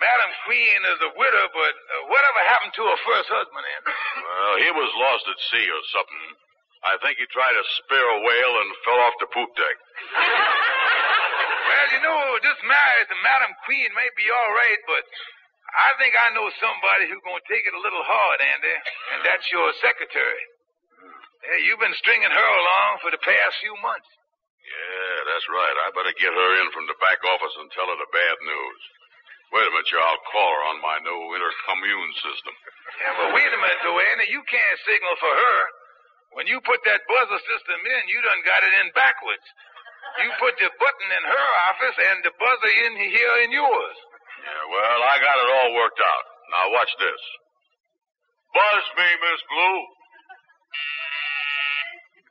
Madam 0.04 0.30
Queen 0.44 0.80
is 0.84 1.00
a 1.00 1.12
widow, 1.16 1.46
but 1.54 1.74
uh, 1.74 2.12
whatever 2.12 2.40
happened 2.44 2.74
to 2.76 2.84
her 2.92 2.98
first 3.08 3.28
husband, 3.32 3.62
Andy? 3.62 3.92
Well, 4.22 4.56
he 4.60 4.70
was 4.74 4.90
lost 5.00 5.24
at 5.32 5.38
sea 5.48 5.66
or 5.70 5.82
something. 5.96 6.24
I 6.82 6.94
think 7.00 7.16
he 7.22 7.26
tried 7.30 7.54
to 7.56 7.64
spear 7.84 8.04
a 8.04 8.20
whale 8.20 8.54
and 8.58 8.68
fell 8.84 9.00
off 9.06 9.16
the 9.22 9.28
poop 9.32 9.50
deck. 9.56 9.76
Well, 11.62 11.88
you 11.94 12.00
know, 12.04 12.20
this 12.42 12.58
marriage 12.68 13.08
to 13.08 13.16
Madam 13.22 13.54
Queen 13.64 13.88
may 13.96 14.10
be 14.18 14.26
all 14.28 14.50
right, 14.52 14.80
but 14.84 15.04
I 15.72 15.96
think 15.96 16.12
I 16.12 16.34
know 16.36 16.50
somebody 16.60 17.08
who's 17.08 17.22
going 17.24 17.38
to 17.40 17.48
take 17.48 17.64
it 17.64 17.72
a 17.72 17.80
little 17.80 18.02
hard, 18.04 18.38
Andy, 18.44 18.76
and 19.14 19.20
that's 19.24 19.46
your 19.48 19.72
secretary. 19.80 20.42
Yeah, 21.42 21.58
you've 21.66 21.82
been 21.82 21.96
stringing 21.98 22.30
her 22.30 22.48
along 22.62 22.90
for 23.02 23.10
the 23.10 23.22
past 23.22 23.54
few 23.58 23.74
months. 23.82 24.06
Yeah, 24.62 25.16
that's 25.26 25.46
right. 25.50 25.76
I 25.84 25.86
better 25.92 26.14
get 26.16 26.30
her 26.32 26.50
in 26.62 26.68
from 26.70 26.86
the 26.86 26.96
back 27.02 27.18
office 27.26 27.54
and 27.58 27.68
tell 27.74 27.90
her 27.90 27.98
the 27.98 28.10
bad 28.14 28.36
news. 28.46 28.80
Wait 29.52 29.68
a 29.68 29.70
minute, 29.74 29.90
Joe. 29.90 30.00
I'll 30.00 30.26
call 30.32 30.48
her 30.48 30.64
on 30.72 30.78
my 30.80 30.96
new 31.04 31.20
intercommune 31.36 32.12
system. 32.24 32.54
Yeah, 33.02 33.12
but 33.20 33.28
wait 33.36 33.52
a 33.52 33.58
minute, 33.58 33.82
Andy. 33.84 34.32
You 34.32 34.40
can't 34.48 34.78
signal 34.86 35.14
for 35.20 35.34
her. 35.34 35.58
When 36.32 36.48
you 36.48 36.56
put 36.64 36.80
that 36.88 37.04
buzzer 37.04 37.40
system 37.44 37.78
in, 37.84 38.02
you 38.08 38.18
done 38.24 38.40
got 38.48 38.64
it 38.64 38.72
in 38.80 38.88
backwards. 38.96 39.44
You 40.24 40.32
put 40.40 40.56
the 40.56 40.72
button 40.80 41.08
in 41.12 41.24
her 41.28 41.48
office 41.68 41.96
and 42.00 42.24
the 42.24 42.32
buzzer 42.40 42.72
in 42.88 42.92
here 42.96 43.36
in 43.44 43.50
yours. 43.52 43.96
Yeah, 44.40 44.64
well, 44.72 45.00
I 45.04 45.14
got 45.20 45.36
it 45.36 45.48
all 45.52 45.70
worked 45.76 46.00
out. 46.00 46.24
Now 46.56 46.64
watch 46.72 46.92
this. 46.96 47.22
Buzz 48.56 48.84
me, 48.96 49.08
Miss 49.20 49.42
Blue. 49.52 49.80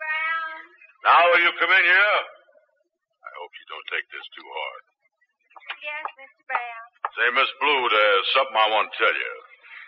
Brown. 0.01 0.65
Now 1.01 1.21
will 1.33 1.41
you 1.41 1.53
come 1.57 1.73
in 1.73 1.85
here? 1.85 2.17
I 3.25 3.29
hope 3.41 3.51
you 3.57 3.65
don't 3.69 3.89
take 3.89 4.07
this 4.13 4.27
too 4.37 4.45
hard. 4.45 4.81
Yes, 5.81 6.05
Mr. 6.13 6.41
Brown. 6.45 6.85
Say, 7.17 7.27
Miss 7.33 7.51
Blue, 7.57 7.83
there's 7.89 8.27
something 8.37 8.57
I 8.57 8.69
want 8.69 8.93
to 8.93 8.97
tell 9.01 9.15
you. 9.15 9.33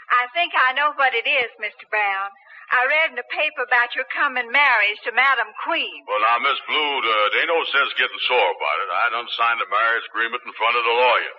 I 0.10 0.24
think 0.34 0.54
I 0.58 0.74
know 0.74 0.94
what 0.98 1.14
it 1.14 1.26
is, 1.26 1.50
Mr. 1.62 1.86
Brown. 1.90 2.30
I 2.74 2.90
read 2.90 3.14
in 3.14 3.18
the 3.20 3.30
paper 3.30 3.62
about 3.62 3.94
your 3.94 4.10
coming 4.10 4.50
marriage 4.50 4.98
to 5.06 5.14
Madam 5.14 5.54
Queen. 5.62 6.02
Well, 6.10 6.24
now, 6.26 6.42
Miss 6.42 6.58
Blue, 6.66 6.94
uh, 7.06 7.26
there 7.30 7.46
ain't 7.46 7.54
no 7.54 7.62
sense 7.70 7.94
getting 8.02 8.22
sore 8.26 8.50
about 8.58 8.78
it. 8.82 8.90
I 8.90 9.06
done 9.14 9.30
signed 9.38 9.62
the 9.62 9.70
marriage 9.70 10.08
agreement 10.10 10.42
in 10.42 10.54
front 10.58 10.74
of 10.80 10.84
the 10.86 10.96
lawyer. 10.96 11.36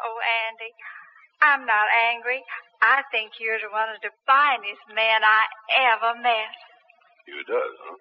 Oh, 0.00 0.16
Andy, 0.48 0.72
I'm 1.44 1.68
not 1.68 1.86
angry. 2.14 2.40
I 2.80 3.04
think 3.12 3.36
you're 3.36 3.60
one 3.68 3.92
of 3.92 4.00
the 4.00 4.14
finest 4.24 4.82
men 4.90 5.20
I 5.20 5.42
ever 5.92 6.16
met. 6.18 6.56
You 7.26 7.38
does, 7.46 7.74
huh? 7.78 7.96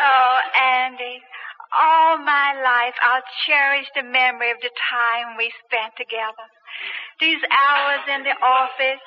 Oh, 0.00 0.38
Andy, 0.84 1.22
all 1.72 2.18
my 2.18 2.52
life 2.62 2.94
I'll 3.02 3.22
cherish 3.46 3.88
the 3.96 4.02
memory 4.02 4.50
of 4.50 4.58
the 4.60 4.70
time 4.90 5.36
we 5.38 5.50
spent 5.64 5.96
together. 5.96 6.44
These 7.20 7.40
hours 7.48 8.04
in 8.12 8.22
the 8.24 8.36
office 8.44 9.00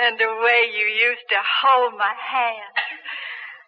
and 0.00 0.18
the 0.18 0.32
way 0.40 0.72
you 0.72 0.86
used 0.88 1.28
to 1.28 1.36
hold 1.36 1.98
my 1.98 2.14
hand. 2.16 2.72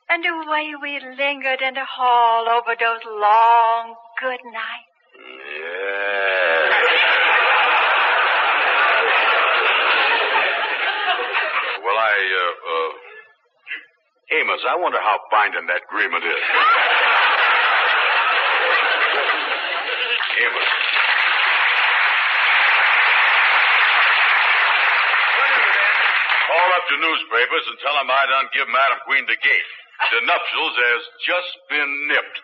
And 0.08 0.24
the 0.24 0.50
way 0.50 0.72
we 0.80 1.00
lingered 1.00 1.60
in 1.60 1.74
the 1.74 1.84
hall 1.84 2.48
over 2.48 2.74
those 2.80 3.04
long 3.04 3.94
good 4.20 4.40
nights. 4.52 4.88
Yeah. 5.16 5.43
I, 12.14 12.22
uh, 12.22 12.54
uh, 12.70 12.94
Amos, 14.38 14.62
I 14.70 14.78
wonder 14.78 15.02
how 15.02 15.18
binding 15.34 15.66
that 15.66 15.82
agreement 15.90 16.22
is. 16.22 16.30
Amos. 20.46 20.70
Call 26.46 26.70
up 26.70 26.86
the 26.86 27.02
newspapers 27.02 27.66
and 27.66 27.82
tell 27.82 27.98
them 27.98 28.06
I 28.06 28.22
done 28.30 28.46
give 28.54 28.70
Madam 28.70 29.02
Queen 29.10 29.26
the 29.26 29.34
gate. 29.34 29.70
The 30.14 30.22
nuptials 30.22 30.76
has 30.78 31.02
just 31.26 31.50
been 31.66 31.90
nipped. 32.14 32.38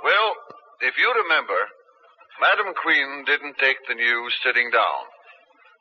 Well, 0.00 0.28
if 0.80 0.96
you 0.96 1.12
remember, 1.12 1.60
Madam 2.40 2.74
Queen 2.76 3.24
didn't 3.24 3.56
take 3.56 3.80
the 3.88 3.96
news 3.96 4.32
sitting 4.44 4.68
down. 4.68 5.02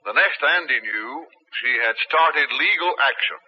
The 0.07 0.15
next 0.15 0.39
Andy 0.39 0.79
knew, 0.79 1.27
she 1.59 1.71
had 1.83 1.95
started 2.07 2.47
legal 2.47 2.93
action. 3.03 3.39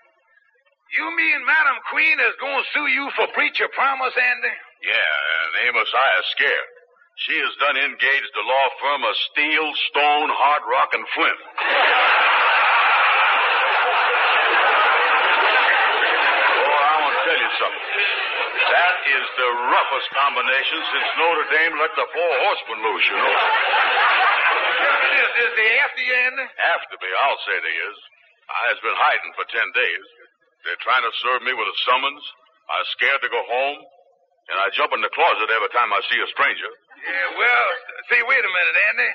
You 0.91 1.07
mean 1.15 1.39
Madam 1.47 1.79
Queen 1.91 2.19
is 2.19 2.35
going 2.39 2.63
to 2.63 2.69
sue 2.75 2.87
you 2.91 3.07
for 3.15 3.27
breach 3.35 3.59
of 3.63 3.71
promise, 3.71 4.15
Andy? 4.15 4.55
Yeah, 4.83 5.11
and 5.43 5.71
Amos, 5.71 5.87
I 5.87 6.07
is 6.19 6.27
scared. 6.35 6.71
She 7.27 7.35
has 7.39 7.53
done 7.63 7.77
engaged 7.79 8.31
the 8.35 8.45
law 8.45 8.67
firm 8.79 9.01
of 9.03 9.15
Steel, 9.31 9.67
Stone, 9.89 10.29
Hard 10.31 10.63
Rock, 10.67 10.91
and 10.93 11.05
Flint. 11.15 11.41
oh, 16.61 16.77
I 16.77 16.95
want 17.67 17.83
to 17.83 17.91
tell 17.91 18.07
you 18.07 18.17
something. 18.23 18.67
That 18.67 18.95
is 19.07 19.25
the 19.37 19.49
roughest 19.67 20.07
combination 20.15 20.79
since 20.91 21.07
Notre 21.19 21.47
Dame 21.51 21.75
let 21.79 21.93
the 21.95 22.07
four 22.11 22.31
horsemen 22.47 22.79
loose, 22.83 23.05
you 23.07 23.17
know. 23.19 23.35
Is, 25.17 25.29
is 25.47 25.51
they 25.55 25.69
after 25.83 26.01
you, 26.03 26.15
Andy? 26.31 26.45
After 26.47 26.95
me, 26.99 27.09
I'll 27.27 27.41
say 27.47 27.55
they 27.59 27.77
is. 27.91 27.97
I 28.47 28.61
has 28.71 28.79
been 28.79 28.95
hiding 28.95 29.31
for 29.35 29.45
ten 29.51 29.67
days. 29.75 30.05
They're 30.63 30.83
trying 30.83 31.03
to 31.03 31.13
serve 31.23 31.41
me 31.43 31.53
with 31.55 31.67
a 31.67 31.77
summons. 31.87 32.23
I'm 32.67 32.87
scared 32.95 33.21
to 33.23 33.31
go 33.31 33.41
home, 33.47 33.79
and 34.51 34.57
I 34.59 34.67
jump 34.75 34.91
in 34.91 34.99
the 34.99 35.11
closet 35.11 35.47
every 35.47 35.71
time 35.71 35.91
I 35.91 36.01
see 36.11 36.19
a 36.19 36.27
stranger. 36.31 36.71
Yeah, 36.97 37.27
well, 37.39 37.67
see, 38.11 38.19
wait 38.25 38.43
a 38.43 38.51
minute, 38.51 38.77
Andy. 38.91 39.09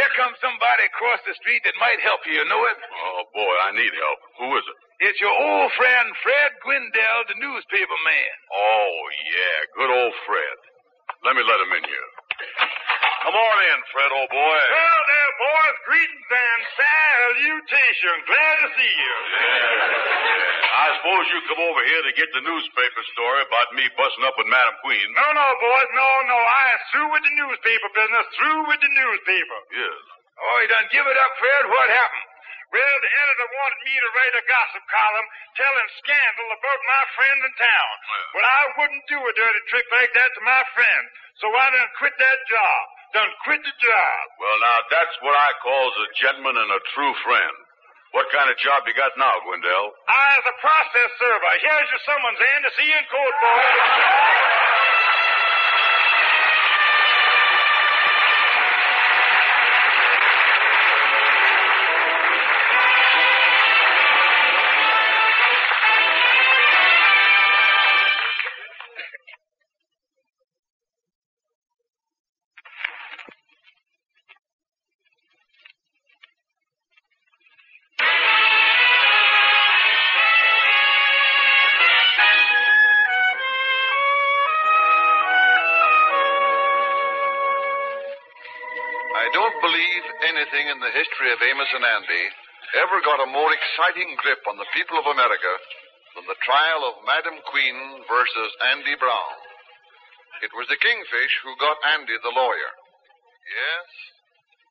Here 0.00 0.12
comes 0.16 0.38
somebody 0.40 0.88
across 0.88 1.20
the 1.28 1.34
street 1.36 1.60
that 1.68 1.76
might 1.82 2.00
help 2.00 2.24
you, 2.24 2.40
you 2.40 2.46
know 2.48 2.62
it? 2.70 2.78
Oh, 2.78 3.20
boy, 3.34 3.54
I 3.68 3.70
need 3.76 3.92
help. 3.92 4.18
Who 4.40 4.48
is 4.56 4.64
it? 4.64 4.78
It's 5.02 5.18
your 5.18 5.34
old 5.34 5.70
friend 5.74 6.06
Fred 6.22 6.50
Gwindell, 6.62 7.20
the 7.26 7.38
newspaper 7.42 7.98
man. 8.06 8.34
Oh, 8.54 8.94
yeah, 9.26 9.58
good 9.74 9.90
old 9.90 10.14
Fred. 10.22 10.56
Let 11.26 11.34
me 11.34 11.42
let 11.42 11.58
him 11.66 11.72
in 11.74 11.84
here. 11.84 12.08
Come 13.26 13.34
on 13.34 13.56
in, 13.74 13.78
Fred, 13.90 14.10
old 14.14 14.30
boy. 14.30 14.58
Well, 14.70 15.00
there, 15.10 15.32
boys, 15.40 15.76
greetings 15.88 16.30
and 16.30 16.60
salutations. 16.78 18.22
Glad 18.28 18.56
to 18.62 18.68
see 18.78 18.92
you. 18.94 19.16
I 20.74 20.86
suppose 21.00 21.24
you 21.32 21.38
come 21.48 21.62
over 21.64 21.82
here 21.88 22.02
to 22.04 22.12
get 22.14 22.28
the 22.36 22.44
newspaper 22.44 23.02
story 23.16 23.40
about 23.48 23.74
me 23.74 23.88
busting 23.98 24.24
up 24.28 24.36
with 24.38 24.46
Madam 24.46 24.76
Queen. 24.84 25.06
No, 25.10 25.26
no, 25.32 25.46
boys, 25.58 25.90
no, 25.96 26.08
no. 26.28 26.38
I 26.38 26.62
am 26.70 26.80
through 26.92 27.10
with 27.10 27.24
the 27.24 27.34
newspaper 27.34 27.88
business. 27.96 28.26
Through 28.38 28.62
with 28.70 28.80
the 28.84 28.92
newspaper. 28.92 29.58
Yes. 29.74 30.00
Oh, 30.38 30.54
you 30.62 30.68
done 30.70 30.86
give 30.92 31.06
it 31.08 31.18
up, 31.18 31.32
Fred? 31.40 31.62
What 31.72 31.88
happened? 31.90 32.33
Well, 32.72 32.96
the 33.02 33.12
editor 33.12 33.48
wanted 33.60 33.80
me 33.84 33.94
to 33.98 34.10
write 34.14 34.34
a 34.40 34.44
gossip 34.48 34.84
column 34.88 35.28
telling 35.58 35.88
scandal 36.00 36.48
about 36.54 36.80
my 36.88 37.02
friend 37.18 37.38
in 37.44 37.52
town. 37.60 37.94
But 38.32 38.44
I 38.44 38.60
wouldn't 38.80 39.04
do 39.10 39.18
a 39.20 39.32
dirty 39.36 39.62
trick 39.68 39.86
like 39.92 40.12
that 40.14 40.30
to 40.38 40.42
my 40.42 40.62
friend. 40.72 41.04
So 41.42 41.50
I 41.50 41.66
done 41.70 41.90
quit 41.98 42.14
that 42.16 42.40
job. 42.48 42.82
Done 43.14 43.32
quit 43.46 43.62
the 43.62 43.74
job. 43.78 44.20
Well, 44.42 44.58
now, 44.58 44.78
that's 44.90 45.16
what 45.22 45.36
I 45.38 45.50
calls 45.62 45.94
a 46.02 46.08
gentleman 46.18 46.56
and 46.58 46.70
a 46.74 46.80
true 46.94 47.14
friend. 47.22 47.54
What 48.14 48.30
kind 48.30 48.46
of 48.46 48.54
job 48.62 48.86
you 48.86 48.94
got 48.94 49.10
now, 49.18 49.34
Gwindell? 49.42 49.86
I 50.06 50.38
is 50.38 50.46
a 50.46 50.56
process 50.62 51.10
server. 51.18 51.54
Here's 51.58 51.88
your 51.90 52.02
summons, 52.06 52.38
Ann, 52.38 52.62
to 52.62 52.70
see 52.78 52.86
you 52.86 52.94
in 52.94 53.06
court, 53.10 53.34
boys. 53.42 54.53
Of 91.14 91.46
Amos 91.46 91.70
and 91.78 91.86
Andy 91.86 92.24
ever 92.82 92.98
got 93.06 93.22
a 93.22 93.30
more 93.30 93.46
exciting 93.54 94.18
grip 94.18 94.42
on 94.50 94.58
the 94.58 94.66
people 94.74 94.98
of 94.98 95.06
America 95.06 95.52
than 96.18 96.26
the 96.26 96.42
trial 96.42 96.90
of 96.90 97.06
Madam 97.06 97.38
Queen 97.46 98.02
versus 98.10 98.50
Andy 98.74 98.98
Brown. 98.98 99.34
It 100.42 100.50
was 100.58 100.66
the 100.66 100.82
Kingfish 100.82 101.34
who 101.46 101.54
got 101.62 101.78
Andy 101.94 102.18
the 102.18 102.34
lawyer. 102.34 102.72
Yes, 103.46 103.88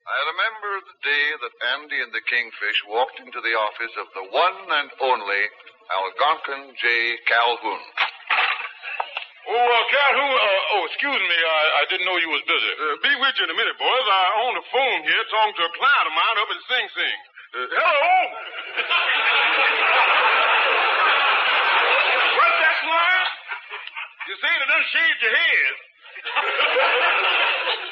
I 0.03 0.19
remember 0.35 0.71
the 0.83 0.99
day 1.07 1.25
that 1.47 1.63
Andy 1.79 1.99
and 2.03 2.11
the 2.11 2.27
Kingfish 2.27 2.79
walked 2.91 3.23
into 3.23 3.39
the 3.39 3.55
office 3.55 3.95
of 4.03 4.11
the 4.11 4.27
one 4.35 4.67
and 4.67 4.91
only 4.99 5.43
Algonquin 5.95 6.75
J. 6.75 6.87
Calhoun. 7.23 8.02
Oh, 9.43 9.51
uh, 9.51 9.83
Calhoun, 9.91 10.31
uh, 10.39 10.71
oh, 10.79 10.87
excuse 10.87 11.19
me. 11.19 11.37
I, 11.43 11.83
I 11.83 11.85
didn't 11.91 12.07
know 12.07 12.15
you 12.15 12.31
was 12.31 12.43
busy. 12.47 12.71
Uh, 12.79 12.95
be 13.03 13.11
with 13.19 13.35
you 13.35 13.43
in 13.43 13.51
a 13.51 13.57
minute, 13.59 13.75
boys. 13.75 14.05
I 14.07 14.21
on 14.47 14.55
the 14.55 14.63
phone 14.71 14.99
here 15.03 15.23
talking 15.35 15.55
to 15.59 15.63
a 15.67 15.73
client 15.75 16.05
of 16.07 16.13
mine 16.15 16.37
up 16.39 16.47
in 16.47 16.59
Sing 16.63 16.87
Sing. 16.95 17.19
Uh, 17.53 17.67
hello? 17.75 18.15
What's 22.39 22.57
that, 22.63 22.75
Squire? 22.87 23.27
You 24.31 24.35
say 24.39 24.47
they 24.47 24.67
done 24.71 24.85
shaved 24.95 25.19
your 25.27 25.35
head. 25.35 25.75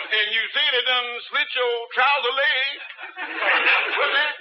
and 0.07 0.27
you 0.31 0.43
say 0.55 0.63
they 0.71 0.83
done 0.87 1.07
slit 1.27 1.49
your 1.51 1.73
trouser 1.91 2.31
leg. 2.31 2.71
What's 3.99 4.15
that? 4.15 4.35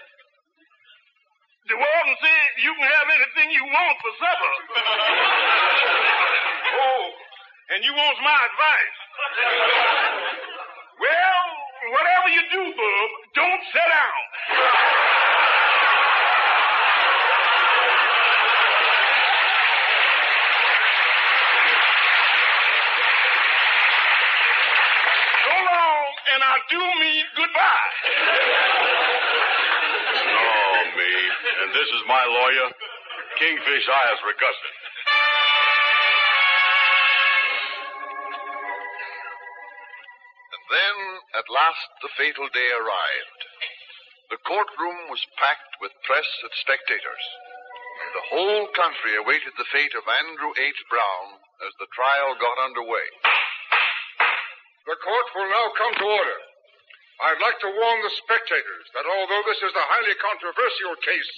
The 1.71 1.77
warden 1.79 2.15
said 2.23 2.47
you 2.63 2.71
can 2.75 2.87
have 2.87 3.09
anything 3.19 3.51
you 3.51 3.67
want 3.67 3.99
for 3.99 4.13
supper. 4.15 4.53
Oh, 6.75 7.11
and 7.75 7.85
you 7.85 7.93
want 7.95 8.17
my 8.23 8.35
advice? 8.35 8.99
well, 11.01 11.47
whatever 11.93 12.29
you 12.35 12.43
do, 12.51 12.63
Bub, 12.75 13.11
don't 13.35 13.63
sit 13.73 13.87
down. 13.87 14.21
So 25.45 25.55
long, 25.55 26.11
and 26.35 26.41
I 26.43 26.57
do 26.71 26.81
mean 27.01 27.25
goodbye. 27.37 27.93
Oh, 30.27 30.79
me. 30.97 31.13
And 31.63 31.71
this 31.75 31.89
is 31.89 32.03
my 32.09 32.25
lawyer, 32.25 32.69
Kingfish 33.39 33.87
Eyes 33.89 34.21
Reguston. 34.27 34.80
Then, 40.71 40.97
at 41.35 41.51
last, 41.51 41.87
the 42.01 42.15
fatal 42.17 42.47
day 42.55 42.71
arrived. 42.73 43.41
The 44.31 44.43
courtroom 44.47 45.11
was 45.11 45.23
packed 45.43 45.75
with 45.83 45.91
press 46.07 46.27
and 46.47 46.55
spectators. 46.63 47.25
And 48.01 48.11
the 48.15 48.29
whole 48.31 48.65
country 48.79 49.19
awaited 49.19 49.53
the 49.59 49.69
fate 49.75 49.93
of 49.99 50.07
Andrew 50.07 50.55
H. 50.55 50.81
Brown 50.89 51.27
as 51.67 51.75
the 51.77 51.91
trial 51.93 52.39
got 52.39 52.63
underway. 52.63 53.07
The 54.87 54.97
court 55.03 55.29
will 55.35 55.51
now 55.51 55.67
come 55.77 55.95
to 55.99 56.07
order. 56.09 56.41
I'd 57.21 57.45
like 57.45 57.61
to 57.61 57.77
warn 57.77 58.01
the 58.01 58.17
spectators 58.25 58.87
that 58.97 59.05
although 59.05 59.45
this 59.45 59.61
is 59.61 59.75
a 59.77 59.91
highly 59.93 60.17
controversial 60.25 60.97
case, 61.05 61.33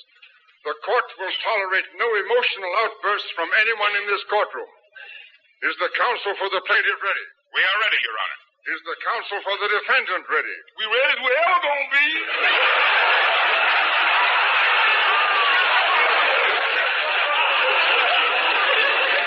the 0.62 0.79
court 0.87 1.09
will 1.18 1.35
tolerate 1.42 1.88
no 1.99 2.07
emotional 2.07 2.73
outbursts 2.87 3.33
from 3.35 3.51
anyone 3.51 3.99
in 3.99 4.07
this 4.07 4.23
courtroom. 4.31 4.71
Is 5.66 5.75
the 5.83 5.90
counsel 5.99 6.38
for 6.38 6.51
the 6.55 6.62
plaintiff 6.62 7.01
ready? 7.03 7.27
We 7.51 7.62
are 7.66 7.79
ready, 7.83 7.99
Your 7.99 8.14
Honor. 8.14 8.42
Is 8.62 8.79
the 8.87 8.94
counsel 8.94 9.38
for 9.42 9.59
the 9.59 9.68
defendant 9.75 10.22
ready? 10.31 10.59
We 10.79 10.87
ready 10.87 11.11
as 11.11 11.20
we 11.27 11.33
ever 11.35 11.59
gonna 11.66 11.88
be. 11.90 12.07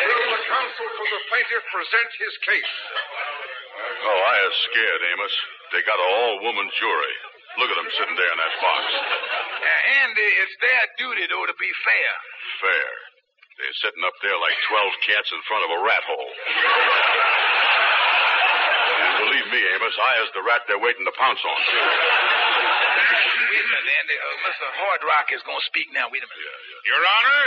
Will 0.08 0.32
the 0.40 0.44
counsel 0.48 0.88
for 0.88 1.08
the 1.12 1.22
plaintiff 1.28 1.64
present 1.68 2.10
his 2.16 2.36
case? 2.48 2.76
Oh, 4.08 4.20
I 4.24 4.36
is 4.48 4.56
scared, 4.72 5.02
Amos. 5.04 5.36
They 5.76 5.84
got 5.84 6.00
an 6.00 6.10
all-woman 6.16 6.72
jury. 6.80 7.16
Look 7.60 7.76
at 7.76 7.78
them 7.80 7.92
sitting 7.92 8.16
there 8.16 8.32
in 8.32 8.40
that 8.40 8.56
box. 8.64 8.84
Uh, 8.88 9.82
Andy, 10.00 10.30
it's 10.48 10.56
their 10.64 10.86
duty, 10.96 11.28
though, 11.28 11.44
to 11.44 11.56
be 11.60 11.72
fair. 11.84 12.12
Fair. 12.64 12.90
They're 13.60 13.80
sitting 13.84 14.04
up 14.08 14.16
there 14.24 14.36
like 14.40 14.56
12 14.72 15.08
cats 15.12 15.28
in 15.32 15.44
front 15.44 15.64
of 15.68 15.72
a 15.76 15.80
rat 15.84 16.04
hole. 16.08 16.32
Believe 18.96 19.48
me, 19.52 19.62
Amos, 19.76 19.96
I 19.98 20.14
is 20.24 20.32
the 20.36 20.44
rat 20.44 20.64
they're 20.68 20.80
waiting 20.82 21.06
to 21.06 21.16
pounce 21.20 21.42
on. 21.44 21.60
Wait 21.66 23.64
a 23.64 23.70
minute, 23.70 23.92
Andy. 24.00 24.16
Uh, 24.16 24.36
Mr. 24.48 24.68
Hardrock 24.80 25.28
is 25.36 25.44
going 25.44 25.60
to 25.60 25.68
speak 25.72 25.88
now. 25.92 26.08
Wait 26.12 26.24
a 26.24 26.28
minute. 26.28 26.48
Your 26.88 27.04
Honor, 27.04 27.44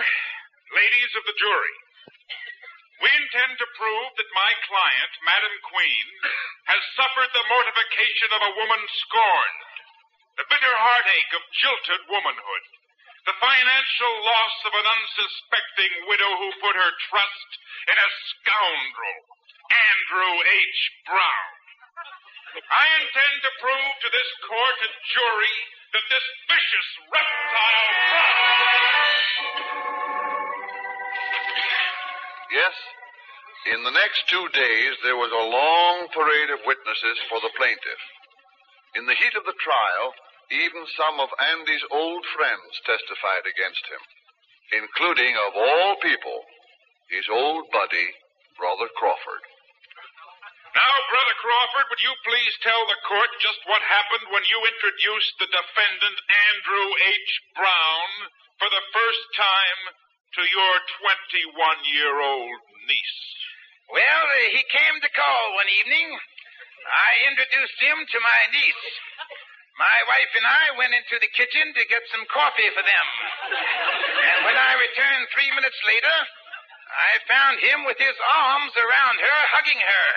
ladies 0.76 1.12
of 1.16 1.24
the 1.24 1.36
jury, 1.40 1.76
we 3.00 3.10
intend 3.14 3.54
to 3.58 3.66
prove 3.78 4.08
that 4.18 4.30
my 4.34 4.52
client, 4.66 5.12
Madam 5.24 5.54
Queen, 5.70 6.06
has 6.68 6.82
suffered 6.98 7.30
the 7.30 7.46
mortification 7.48 8.30
of 8.34 8.42
a 8.42 8.54
woman 8.58 8.82
scorned, 9.06 9.62
the 10.42 10.46
bitter 10.50 10.74
heartache 10.74 11.32
of 11.38 11.42
jilted 11.62 12.02
womanhood, 12.10 12.64
The 13.26 13.36
financial 13.44 14.14
loss 14.24 14.56
of 14.64 14.72
an 14.72 14.86
unsuspecting 14.88 15.92
widow 16.08 16.32
who 16.40 16.64
put 16.64 16.74
her 16.76 16.92
trust 17.12 17.50
in 17.92 17.96
a 17.96 18.08
scoundrel, 18.32 19.18
Andrew 19.68 20.34
H. 20.40 20.80
Brown. 21.04 21.48
I 22.58 22.84
intend 23.04 23.36
to 23.44 23.52
prove 23.60 23.92
to 24.02 24.08
this 24.08 24.30
court 24.48 24.78
and 24.80 24.96
jury 25.12 25.56
that 25.92 26.06
this 26.08 26.26
vicious 26.48 26.88
reptile 27.12 27.88
Yes, 32.48 32.76
in 33.76 33.84
the 33.84 33.92
next 33.92 34.24
two 34.32 34.48
days 34.56 34.94
there 35.04 35.20
was 35.20 35.28
a 35.32 35.50
long 35.52 36.08
parade 36.16 36.48
of 36.48 36.64
witnesses 36.64 37.18
for 37.28 37.40
the 37.44 37.52
plaintiff. 37.60 38.02
In 38.96 39.04
the 39.04 39.14
heat 39.20 39.36
of 39.36 39.44
the 39.44 39.60
trial, 39.60 40.16
even 40.50 40.88
some 40.96 41.20
of 41.20 41.28
Andy's 41.52 41.84
old 41.92 42.24
friends 42.32 42.72
testified 42.88 43.44
against 43.44 43.84
him, 43.92 44.02
including, 44.80 45.36
of 45.36 45.52
all 45.60 46.00
people, 46.00 46.40
his 47.12 47.28
old 47.28 47.68
buddy, 47.68 48.08
Brother 48.56 48.88
Crawford. 48.96 49.44
Now, 50.74 50.94
Brother 51.08 51.36
Crawford, 51.40 51.86
would 51.88 52.04
you 52.04 52.12
please 52.28 52.54
tell 52.60 52.82
the 52.84 53.00
court 53.08 53.30
just 53.40 53.60
what 53.64 53.80
happened 53.80 54.28
when 54.28 54.44
you 54.52 54.58
introduced 54.68 55.32
the 55.40 55.48
defendant, 55.48 56.18
Andrew 56.52 56.88
H. 57.08 57.32
Brown, 57.56 58.08
for 58.60 58.68
the 58.68 58.84
first 58.92 59.24
time 59.32 59.80
to 60.36 60.42
your 60.44 60.74
21 61.00 61.94
year 61.96 62.14
old 62.20 62.58
niece? 62.84 63.20
Well, 63.88 64.24
uh, 64.28 64.52
he 64.52 64.62
came 64.68 64.96
to 65.00 65.16
call 65.16 65.42
one 65.56 65.70
evening. 65.80 66.08
I 66.12 67.10
introduced 67.32 67.78
him 67.80 67.98
to 68.04 68.18
my 68.20 68.40
niece. 68.52 68.86
My 69.80 69.98
wife 70.04 70.32
and 70.36 70.46
I 70.48 70.64
went 70.76 70.92
into 70.92 71.16
the 71.16 71.32
kitchen 71.32 71.72
to 71.72 71.92
get 71.92 72.04
some 72.12 72.28
coffee 72.28 72.68
for 72.76 72.84
them. 72.84 73.06
And 74.20 74.38
when 74.44 74.58
I 74.58 74.72
returned 74.76 75.32
three 75.32 75.48
minutes 75.54 75.80
later, 75.88 76.16
I 76.88 77.12
found 77.24 77.56
him 77.62 77.88
with 77.88 77.96
his 77.96 78.16
arms 78.20 78.74
around 78.76 79.16
her, 79.16 79.38
hugging 79.54 79.80
her. 79.80 80.08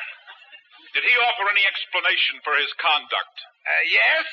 Did 0.92 1.08
he 1.08 1.16
offer 1.24 1.48
any 1.48 1.64
explanation 1.64 2.44
for 2.44 2.52
his 2.60 2.68
conduct? 2.80 3.36
Uh, 3.64 3.84
yes. 3.88 4.28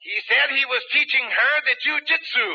He 0.00 0.16
said 0.30 0.48
he 0.54 0.64
was 0.64 0.80
teaching 0.96 1.26
her 1.28 1.52
the 1.66 1.76
jujitsu. 1.82 2.48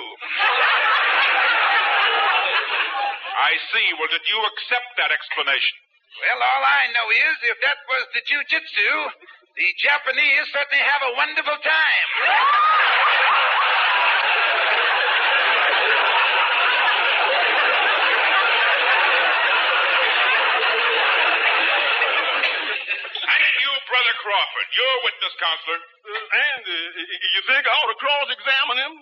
I 3.35 3.51
see. 3.69 3.87
Well, 3.99 4.07
did 4.09 4.23
you 4.25 4.39
accept 4.39 4.89
that 4.97 5.11
explanation? 5.11 5.77
Well, 6.15 6.39
all 6.41 6.63
I 6.63 6.87
know 6.95 7.11
is 7.11 7.35
if 7.43 7.59
that 7.59 7.75
was 7.91 8.07
the 8.15 8.23
jujitsu, 8.23 8.91
the 9.59 9.67
Japanese 9.83 10.47
certainly 10.55 10.79
have 10.81 11.03
a 11.05 11.13
wonderful 11.19 11.59
time. 11.59 12.07
you, 24.05 24.13
Brother 24.13 24.21
Crawford, 24.21 24.69
your 24.77 24.95
witness, 25.01 25.33
counselor. 25.41 25.79
and 25.81 26.61
uh, 26.61 27.33
you 27.33 27.41
think 27.49 27.63
I 27.65 27.73
ought 27.73 27.89
to 27.89 27.97
cross-examine 27.97 28.77
him? 28.85 28.93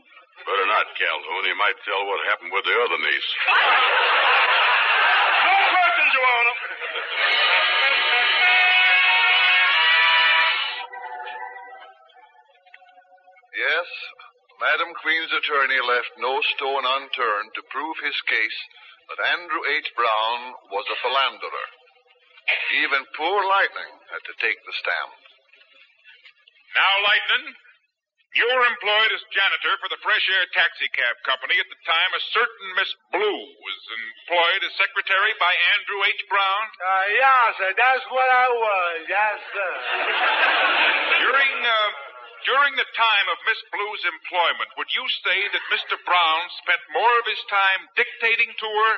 Better 0.47 0.67
not, 0.67 0.87
Calhoun. 0.95 1.43
He 1.43 1.55
might 1.59 1.75
tell 1.83 2.07
what 2.07 2.23
happened 2.31 2.51
with 2.55 2.63
the 2.63 2.75
other 2.75 2.99
niece. 3.03 3.29
No 5.43 5.51
questions, 5.51 6.11
Your 6.15 6.23
Honor. 6.23 6.55
Yes, 13.53 13.87
Madam 14.61 14.91
Queen's 15.03 15.31
attorney 15.35 15.79
left 15.83 16.11
no 16.17 16.39
stone 16.55 16.85
unturned 16.87 17.51
to 17.53 17.69
prove 17.69 17.97
his 18.01 18.17
case 18.25 18.59
that 19.11 19.19
Andrew 19.37 19.61
H. 19.77 19.89
Brown 19.95 20.39
was 20.71 20.85
a 20.89 20.97
philanderer. 21.03 21.67
Even 22.83 23.05
poor 23.15 23.39
Lightning 23.45 23.93
had 24.11 24.23
to 24.25 24.35
take 24.41 24.59
the 24.65 24.75
stand. 24.81 25.11
Now, 26.73 26.93
Lightning, 27.05 27.53
you 28.33 28.45
were 28.49 28.65
employed 28.65 29.11
as 29.13 29.21
janitor 29.29 29.77
for 29.77 29.93
the 29.93 30.01
Fresh 30.01 30.25
Air 30.25 30.49
Taxi 30.57 30.89
Cab 30.89 31.15
Company 31.21 31.53
at 31.61 31.69
the 31.69 31.77
time 31.85 32.11
a 32.17 32.23
certain 32.33 32.69
Miss 32.73 32.91
Blue 33.13 33.41
was 33.61 33.79
employed 33.93 34.61
as 34.65 34.73
secretary 34.81 35.37
by 35.37 35.53
Andrew 35.77 36.01
H. 36.01 36.23
Brown. 36.33 36.63
Uh, 36.81 37.05
yeah, 37.13 37.45
sir, 37.61 37.71
that's 37.77 38.05
what 38.09 38.29
I 38.33 38.47
was. 38.49 38.97
Yes, 39.05 39.37
sir. 39.53 39.73
During, 41.29 41.55
uh, 41.61 41.89
during 42.49 42.73
the 42.75 42.89
time 42.97 43.27
of 43.31 43.37
Miss 43.45 43.61
Blue's 43.69 44.03
employment, 44.03 44.69
would 44.81 44.91
you 44.91 45.05
say 45.23 45.37
that 45.53 45.71
Mr. 45.71 45.95
Brown 46.01 46.41
spent 46.65 46.81
more 46.91 47.13
of 47.21 47.25
his 47.29 47.39
time 47.47 47.81
dictating 47.95 48.49
to 48.49 48.67
her 48.67 48.93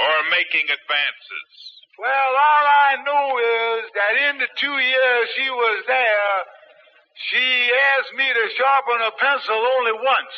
or 0.00 0.14
making 0.32 0.66
advances? 0.66 1.81
Well, 1.98 2.08
all 2.08 2.66
I 2.88 2.96
know 3.04 3.26
is 3.36 3.84
that 3.92 4.12
in 4.32 4.40
the 4.40 4.48
two 4.56 4.76
years 4.80 5.24
she 5.36 5.48
was 5.52 5.84
there, 5.86 6.34
she 7.28 7.44
asked 7.68 8.16
me 8.16 8.24
to 8.24 8.44
sharpen 8.56 8.98
a 9.04 9.12
pencil 9.20 9.60
only 9.76 9.92
once. 10.00 10.34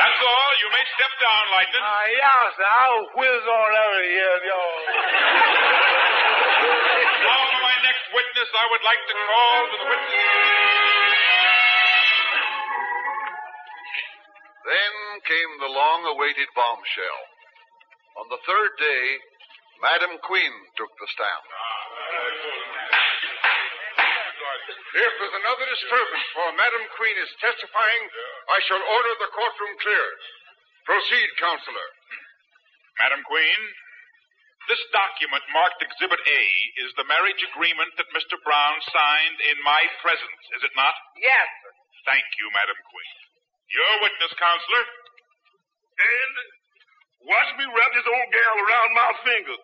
That's 0.00 0.20
all. 0.24 0.50
You 0.56 0.68
may 0.72 0.84
step 0.96 1.12
down, 1.20 1.44
Lightning. 1.52 1.84
Uh, 1.84 2.06
yeah, 2.16 2.56
sir, 2.56 2.64
I'll 2.64 3.06
whiz 3.20 3.44
on 3.44 3.70
out 3.76 3.94
of 4.00 4.04
here, 4.08 4.36
y'all. 4.48 4.80
Now, 7.20 7.40
for 7.44 7.60
my 7.60 7.76
next 7.84 8.04
witness, 8.08 8.48
I 8.56 8.64
would 8.72 8.84
like 8.88 9.02
to 9.04 9.14
call 9.20 9.60
to 9.68 9.76
the 9.76 9.84
witness. 9.84 10.24
Then 14.64 14.92
came 15.28 15.52
the 15.60 15.70
long 15.76 16.08
awaited 16.16 16.48
bombshell. 16.56 17.29
On 18.18 18.26
the 18.26 18.40
third 18.42 18.72
day, 18.78 19.04
Madam 19.80 20.18
Queen 20.26 20.52
took 20.74 20.90
the 20.98 21.08
stand. 21.14 21.44
If 24.90 25.12
there's 25.22 25.38
another 25.38 25.66
disturbance 25.70 26.28
while 26.34 26.54
Madam 26.58 26.84
Queen 26.98 27.16
is 27.22 27.30
testifying, 27.38 28.02
I 28.50 28.58
shall 28.66 28.82
order 28.82 29.12
the 29.22 29.30
courtroom 29.30 29.74
cleared. 29.78 30.20
Proceed, 30.82 31.28
Counselor. 31.38 31.88
Madam 32.98 33.22
Queen, 33.24 33.60
this 34.66 34.82
document 34.90 35.46
marked 35.54 35.80
Exhibit 35.80 36.20
A 36.20 36.42
is 36.84 36.90
the 36.98 37.06
marriage 37.06 37.40
agreement 37.54 37.94
that 37.96 38.10
Mr. 38.12 38.36
Brown 38.42 38.76
signed 38.90 39.38
in 39.54 39.58
my 39.62 39.80
presence, 40.02 40.42
is 40.58 40.62
it 40.66 40.74
not? 40.74 40.94
Yes, 41.16 41.48
sir. 41.62 41.72
Thank 42.10 42.26
you, 42.36 42.50
Madam 42.52 42.76
Queen. 42.90 43.16
Your 43.70 43.92
witness, 44.02 44.34
Counselor. 44.34 44.84
And 46.00 46.34
watch 47.26 47.50
me 47.58 47.64
wrap 47.68 47.90
this 47.92 48.06
old 48.08 48.28
gal 48.32 48.54
around 48.60 48.90
my 48.96 49.10
finger. 49.24 49.56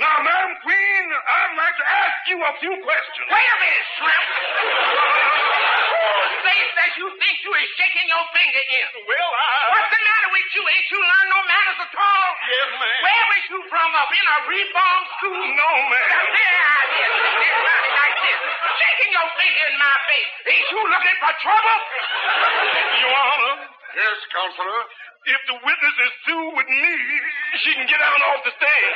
Now, 0.00 0.16
Madam 0.24 0.54
Queen, 0.64 1.04
I'd 1.12 1.54
like 1.54 1.76
to 1.78 1.86
ask 1.86 2.16
you 2.32 2.38
a 2.42 2.52
few 2.58 2.74
questions. 2.82 3.26
Wait 3.30 3.48
a 3.54 3.56
minute, 3.62 3.86
shrimp. 4.00 4.28
Whose 5.14 6.34
face 6.42 6.72
that 6.74 6.92
you 6.98 7.06
think 7.20 7.34
you 7.44 7.52
is 7.54 7.68
shaking 7.78 8.08
your 8.10 8.24
finger 8.34 8.64
in? 8.74 8.88
Well, 9.06 9.30
I... 9.30 9.46
What's 9.70 9.90
the 9.94 10.00
matter 10.02 10.30
with 10.34 10.48
you? 10.56 10.62
Ain't 10.64 10.88
you 10.90 10.98
learned 10.98 11.30
no 11.30 11.40
manners 11.46 11.78
at 11.84 11.92
all? 11.94 12.30
Yes, 12.48 12.68
ma'am. 12.74 13.00
Where 13.04 13.24
was 13.30 13.42
you 13.52 13.58
from 13.70 13.90
up 13.94 14.10
in 14.10 14.24
a 14.24 14.36
reform 14.48 15.02
school? 15.20 15.42
No, 15.54 15.70
ma'am. 15.92 16.08
Now, 16.10 16.24
there 16.34 16.64
I 16.64 16.82
is. 16.90 17.12
It's 17.44 17.58
running 17.62 17.94
like 17.94 18.16
this. 18.24 18.40
Shaking 18.74 19.10
your 19.14 19.28
finger 19.38 19.64
in 19.70 19.76
my 19.78 19.94
face. 20.10 20.30
Ain't 20.50 20.66
you 20.74 20.80
looking 20.90 21.16
for 21.22 21.32
trouble? 21.44 21.78
Your 23.04 23.14
Honor, 23.14 23.54
Yes, 23.94 24.18
Counselor. 24.34 24.82
If 25.24 25.40
the 25.48 25.56
witness 25.56 25.96
is 26.04 26.14
through 26.28 26.52
with 26.52 26.68
me, 26.68 26.96
she 27.64 27.72
can 27.72 27.88
get 27.88 28.00
out 28.00 28.20
off 28.28 28.44
the 28.44 28.52
stand. 28.60 28.94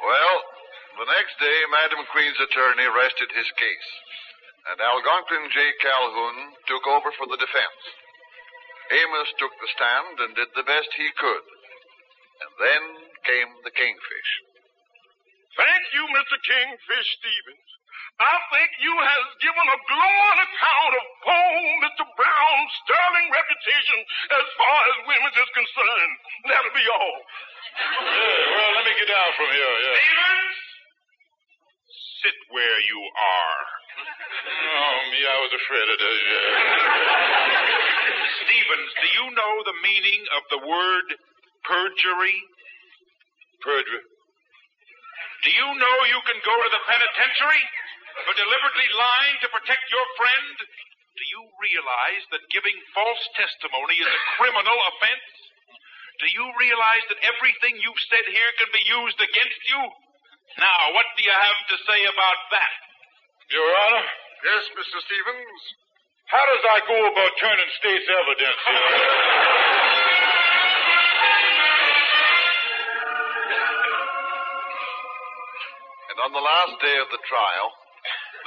Well, 0.00 0.36
the 1.04 1.08
next 1.12 1.36
day, 1.36 1.58
Madam 1.68 2.00
Queen's 2.16 2.40
attorney 2.40 2.88
rested 2.96 3.28
his 3.36 3.50
case, 3.60 3.90
and 4.72 4.80
Algonquin 4.80 5.52
J. 5.52 5.56
Calhoun 5.84 6.36
took 6.64 6.84
over 6.96 7.12
for 7.20 7.28
the 7.28 7.36
defense. 7.36 7.82
Amos 9.04 9.30
took 9.36 9.52
the 9.60 9.68
stand 9.76 10.14
and 10.24 10.32
did 10.32 10.48
the 10.56 10.64
best 10.64 10.88
he 10.96 11.10
could. 11.20 11.44
And 12.36 12.52
then 12.56 12.82
came 13.26 13.50
the 13.66 13.74
kingfish. 13.74 14.30
Thank 15.58 15.84
you, 15.96 16.04
Mr. 16.14 16.36
Kingfish 16.46 17.08
Stevens. 17.18 17.70
I 18.16 18.34
think 18.48 18.68
you 18.80 18.94
has 18.96 19.24
given 19.44 19.66
a 19.68 19.78
glowing 19.92 20.40
account 20.40 20.92
of 20.96 21.04
poor 21.20 21.52
Mr. 21.84 22.04
Brown's 22.16 22.72
sterling 22.80 23.28
reputation 23.28 23.98
as 24.40 24.46
far 24.56 24.78
as 24.88 24.96
women's 25.04 25.36
is 25.36 25.50
concerned. 25.52 26.14
That'll 26.48 26.76
be 26.76 26.86
all. 26.88 27.18
well, 28.56 28.70
let 28.80 28.84
me 28.88 28.92
get 28.96 29.08
down 29.12 29.30
from 29.36 29.48
here, 29.52 29.74
yeah. 29.84 29.96
Stevens! 30.00 30.60
Sit 32.24 32.38
where 32.56 32.78
you 32.88 33.00
are. 33.04 33.60
Oh, 34.00 34.96
me, 35.12 35.20
I 35.20 35.36
was 35.44 35.52
afraid 35.52 35.88
of 35.92 35.98
this. 36.00 36.16
Yeah. 36.24 36.48
Stevens, 38.48 38.90
do 38.96 39.06
you 39.12 39.24
know 39.36 39.52
the 39.68 39.76
meaning 39.84 40.22
of 40.40 40.42
the 40.56 40.60
word 40.64 41.08
perjury? 41.68 42.38
Perjury. 43.66 44.04
Do 45.42 45.50
you 45.50 45.68
know 45.74 45.96
you 46.06 46.20
can 46.22 46.38
go 46.46 46.54
to 46.54 46.70
the 46.70 46.82
penitentiary 46.86 47.64
for 48.22 48.32
deliberately 48.38 48.88
lying 48.94 49.36
to 49.42 49.48
protect 49.50 49.84
your 49.90 50.06
friend? 50.14 50.54
Do 51.18 51.24
you 51.26 51.42
realize 51.58 52.22
that 52.30 52.46
giving 52.54 52.78
false 52.94 53.24
testimony 53.34 53.98
is 53.98 54.06
a 54.06 54.22
criminal 54.38 54.78
offense? 54.94 55.28
Do 56.22 56.26
you 56.30 56.46
realize 56.62 57.04
that 57.10 57.20
everything 57.26 57.74
you've 57.82 58.04
said 58.06 58.26
here 58.30 58.52
can 58.62 58.70
be 58.70 58.84
used 58.86 59.18
against 59.18 59.62
you? 59.66 59.82
Now, 60.62 60.94
what 60.94 61.10
do 61.18 61.26
you 61.26 61.34
have 61.34 61.60
to 61.74 61.76
say 61.90 62.00
about 62.06 62.40
that? 62.54 62.74
Your 63.50 63.66
Honor? 63.66 64.06
Yes, 64.46 64.62
Mr. 64.78 64.98
Stevens? 65.10 65.62
How 66.30 66.44
does 66.54 66.64
I 66.70 66.78
go 66.86 66.98
about 67.10 67.32
turning 67.42 67.70
state's 67.82 68.08
evidence 68.14 68.60
here? 68.62 69.62
And 76.16 76.32
on 76.32 76.32
the 76.32 76.48
last 76.48 76.80
day 76.80 76.96
of 76.96 77.12
the 77.12 77.20
trial, 77.28 77.68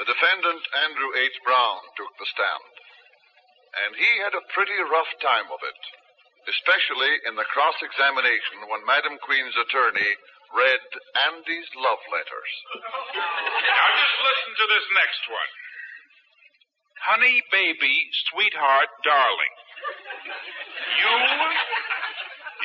the 0.01 0.09
defendant, 0.09 0.57
Andrew 0.89 1.13
H. 1.21 1.37
Brown, 1.45 1.77
took 2.01 2.09
the 2.17 2.25
stand. 2.33 2.65
And 3.85 3.93
he 3.93 4.09
had 4.25 4.33
a 4.33 4.49
pretty 4.57 4.73
rough 4.89 5.13
time 5.21 5.45
of 5.53 5.61
it, 5.61 5.81
especially 6.49 7.13
in 7.29 7.37
the 7.37 7.45
cross 7.53 7.77
examination 7.85 8.65
when 8.73 8.81
Madam 8.89 9.21
Queen's 9.21 9.53
attorney 9.53 10.09
read 10.49 10.81
Andy's 11.29 11.69
love 11.77 12.01
letters. 12.09 12.51
Now, 12.73 13.85
just 14.01 14.17
listen 14.17 14.51
to 14.57 14.65
this 14.65 14.87
next 14.97 15.23
one. 15.29 15.51
Honey, 17.05 17.37
baby, 17.53 17.95
sweetheart, 18.33 18.89
darling. 19.05 19.55
You, 21.05 21.13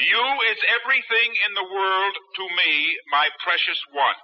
you 0.00 0.24
is 0.48 0.60
everything 0.80 1.28
in 1.44 1.52
the 1.52 1.68
world 1.68 2.14
to 2.40 2.44
me, 2.56 2.72
my 3.12 3.28
precious 3.44 3.84
one. 3.92 4.16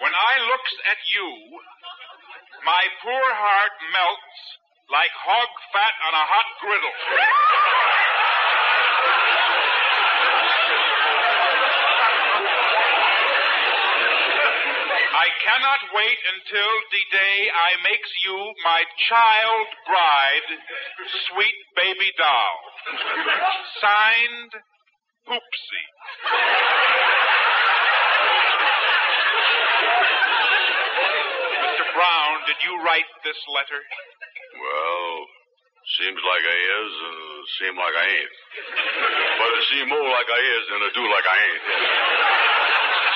When 0.00 0.12
I 0.16 0.34
looks 0.48 0.74
at 0.88 1.00
you, 1.12 1.28
my 2.64 2.84
poor 3.04 3.26
heart 3.36 3.74
melts 3.92 4.40
like 4.88 5.12
hog 5.12 5.50
fat 5.76 5.94
on 6.08 6.14
a 6.16 6.24
hot 6.24 6.48
griddle. 6.64 6.96
I 15.20 15.28
cannot 15.44 15.80
wait 15.92 16.20
until 16.32 16.72
the 16.96 17.04
day 17.12 17.38
I 17.52 17.70
makes 17.84 18.10
you 18.24 18.36
my 18.64 18.80
child 19.04 19.66
bride, 19.84 20.48
sweet 21.28 21.58
baby 21.76 22.08
doll. 22.16 22.56
Signed, 23.84 24.52
Poopsie. 25.28 25.88
Mr. 31.60 31.86
Brown, 31.94 32.39
did 32.50 32.66
you 32.66 32.74
write 32.82 33.06
this 33.22 33.38
letter? 33.46 33.78
Well, 33.78 35.10
seems 36.02 36.18
like 36.18 36.42
I 36.42 36.58
is 36.58 36.92
and 36.98 37.46
seem 37.62 37.74
like 37.78 37.94
I 37.94 38.06
ain't. 38.10 38.36
But 39.38 39.48
it 39.54 39.64
seem 39.70 39.86
more 39.86 40.08
like 40.10 40.26
I 40.26 40.40
is 40.58 40.64
than 40.66 40.82
it 40.82 40.94
do 40.98 41.04
like 41.06 41.26
I 41.30 41.38
ain't. 41.46 41.64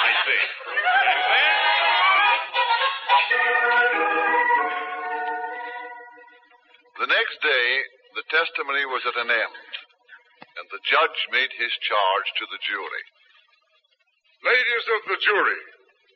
I 0.06 0.10
see. 0.22 0.42
The 7.02 7.10
next 7.10 7.36
day, 7.42 7.66
the 8.14 8.26
testimony 8.30 8.86
was 8.86 9.02
at 9.02 9.18
an 9.18 9.34
end, 9.34 9.70
and 10.62 10.66
the 10.70 10.78
judge 10.86 11.20
made 11.34 11.50
his 11.58 11.74
charge 11.82 12.28
to 12.38 12.44
the 12.54 12.60
jury. 12.70 13.04
Ladies 14.46 14.86
of 14.94 15.00
the 15.10 15.18
jury, 15.26 15.62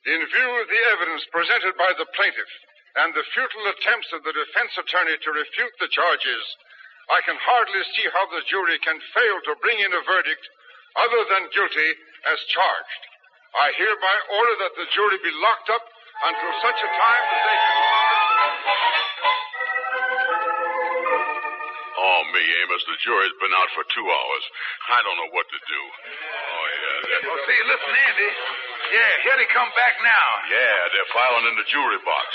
in 0.07 0.22
view 0.22 0.50
of 0.62 0.66
the 0.70 0.83
evidence 0.94 1.26
presented 1.35 1.74
by 1.74 1.90
the 1.98 2.07
plaintiff 2.14 2.52
and 2.96 3.12
the 3.12 3.24
futile 3.37 3.66
attempts 3.77 4.09
of 4.16 4.24
the 4.24 4.33
defense 4.33 4.72
attorney 4.81 5.16
to 5.20 5.31
refute 5.37 5.74
the 5.81 5.88
charges, 5.92 6.44
I 7.12 7.20
can 7.24 7.37
hardly 7.40 7.83
see 7.96 8.07
how 8.12 8.24
the 8.33 8.42
jury 8.48 8.79
can 8.81 8.98
fail 9.14 9.37
to 9.48 9.61
bring 9.61 9.79
in 9.81 9.92
a 9.92 10.03
verdict 10.05 10.44
other 10.96 11.22
than 11.33 11.53
guilty 11.53 11.90
as 12.33 12.38
charged. 12.53 13.03
I 13.61 13.72
hereby 13.77 14.16
order 14.37 14.55
that 14.66 14.74
the 14.77 14.87
jury 14.92 15.18
be 15.24 15.33
locked 15.40 15.68
up 15.72 15.85
until 16.24 16.53
such 16.61 16.81
a 16.85 16.90
time 16.90 17.24
as 17.33 17.40
they 17.44 17.59
can. 17.64 17.79
Oh, 21.98 22.20
me, 22.31 22.42
Amos, 22.62 22.83
the 22.87 22.98
jury's 23.03 23.37
been 23.42 23.55
out 23.59 23.70
for 23.74 23.85
two 23.90 24.07
hours. 24.07 24.44
I 24.94 24.98
don't 25.03 25.18
know 25.18 25.31
what 25.35 25.46
to 25.51 25.59
do. 25.66 25.81
Oh, 25.83 26.64
yeah. 26.68 26.96
they're- 27.09 27.27
Oh, 27.27 27.38
see, 27.46 27.59
listen, 27.66 27.94
Andy. 27.94 28.31
Yeah, 28.94 29.11
here 29.27 29.37
they 29.37 29.48
come 29.51 29.70
back 29.74 29.94
now. 30.01 30.29
Yeah, 30.48 30.79
they're 30.94 31.11
filing 31.12 31.46
in 31.53 31.57
the 31.59 31.66
jury 31.72 31.98
box. 32.07 32.29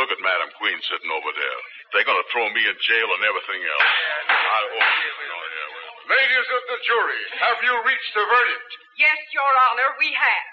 Look 0.00 0.08
at 0.16 0.20
Madam 0.24 0.48
Queen 0.56 0.80
sitting 0.88 1.12
over 1.12 1.28
there. 1.36 1.58
They're 1.92 2.08
going 2.08 2.16
to 2.16 2.28
throw 2.32 2.48
me 2.56 2.62
in 2.64 2.76
jail 2.80 3.08
and 3.20 3.20
everything 3.20 3.60
else. 3.60 3.88
I, 4.32 4.58
oh, 4.64 4.80
oh, 4.80 4.80
yeah, 4.80 5.68
well. 5.76 6.16
Ladies 6.16 6.48
of 6.56 6.62
the 6.72 6.78
jury, 6.88 7.22
have 7.44 7.60
you 7.60 7.74
reached 7.84 8.14
a 8.16 8.24
verdict? 8.24 8.70
Yes, 8.96 9.20
Your 9.36 9.52
Honor, 9.68 9.92
we 10.00 10.08
have. 10.16 10.46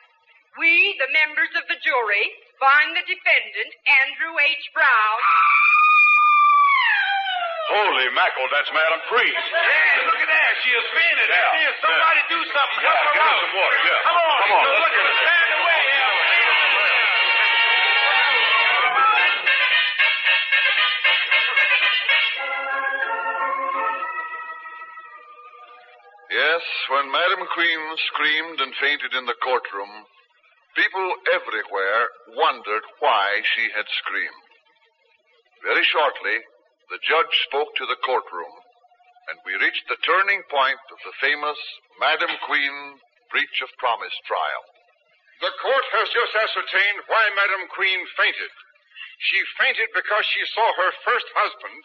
We, 0.59 0.99
the 0.99 1.07
members 1.15 1.47
of 1.55 1.63
the 1.71 1.79
jury, 1.79 2.27
find 2.59 2.91
the 2.91 3.07
defendant, 3.07 3.71
Andrew 3.87 4.35
H. 4.35 4.65
Brown. 4.75 5.19
Holy 7.67 8.07
mackerel, 8.15 8.47
that's 8.51 8.71
Madam 8.75 8.99
Queen. 9.11 9.31
Yeah, 9.31 10.07
look 10.11 10.19
at 10.23 10.29
that. 10.31 10.51
She 10.63 10.71
has 10.75 10.87
fainted. 10.91 11.27
Yeah, 11.31 11.55
Here, 11.55 11.75
somebody 11.83 12.21
do 12.31 12.39
something. 12.51 12.79
Yeah, 12.83 12.95
Help 12.95 12.99
her 12.99 13.15
get 13.15 13.23
her 13.23 13.31
out. 13.31 13.39
some 13.47 13.55
water, 13.59 13.79
yeah. 13.79 13.99
Come 14.07 14.17
on. 14.19 14.37
Come 14.43 14.51
on, 14.55 14.63
Look 14.75 14.95
at 14.95 15.03
her 15.07 15.17
Yes, 26.57 26.89
when 26.89 27.13
Madam 27.13 27.45
Queen 27.53 27.81
screamed 28.09 28.57
and 28.65 28.73
fainted 28.81 29.13
in 29.13 29.29
the 29.29 29.37
courtroom, 29.45 29.93
people 30.73 31.05
everywhere 31.29 32.09
wondered 32.33 32.81
why 32.97 33.45
she 33.53 33.69
had 33.77 33.85
screamed. 34.01 34.45
Very 35.61 35.85
shortly, 35.85 36.41
the 36.89 36.97
judge 37.05 37.29
spoke 37.45 37.69
to 37.77 37.85
the 37.85 38.01
courtroom, 38.01 38.49
and 39.29 39.37
we 39.45 39.53
reached 39.61 39.85
the 39.85 40.01
turning 40.01 40.41
point 40.49 40.81
of 40.89 40.97
the 41.05 41.13
famous 41.21 41.61
Madam 42.01 42.33
Queen 42.49 42.73
breach 43.29 43.61
of 43.61 43.69
promise 43.77 44.17
trial. 44.25 44.63
The 45.45 45.53
court 45.61 45.85
has 45.93 46.09
just 46.09 46.33
ascertained 46.41 47.05
why 47.05 47.37
Madam 47.37 47.69
Queen 47.69 48.01
fainted. 48.17 48.53
She 49.29 49.45
fainted 49.61 49.93
because 49.93 50.25
she 50.25 50.41
saw 50.57 50.73
her 50.73 50.91
first 51.05 51.29
husband, 51.37 51.81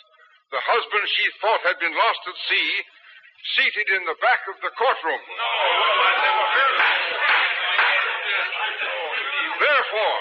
the 0.48 0.64
husband 0.64 1.04
she 1.12 1.28
thought 1.44 1.60
had 1.60 1.76
been 1.76 1.92
lost 1.92 2.24
at 2.24 2.40
sea, 2.48 2.70
seated 3.58 3.88
in 3.98 4.02
the 4.06 4.18
back 4.22 4.42
of 4.46 4.56
the 4.62 4.72
courtroom. 4.78 5.22
Therefore, 9.58 10.18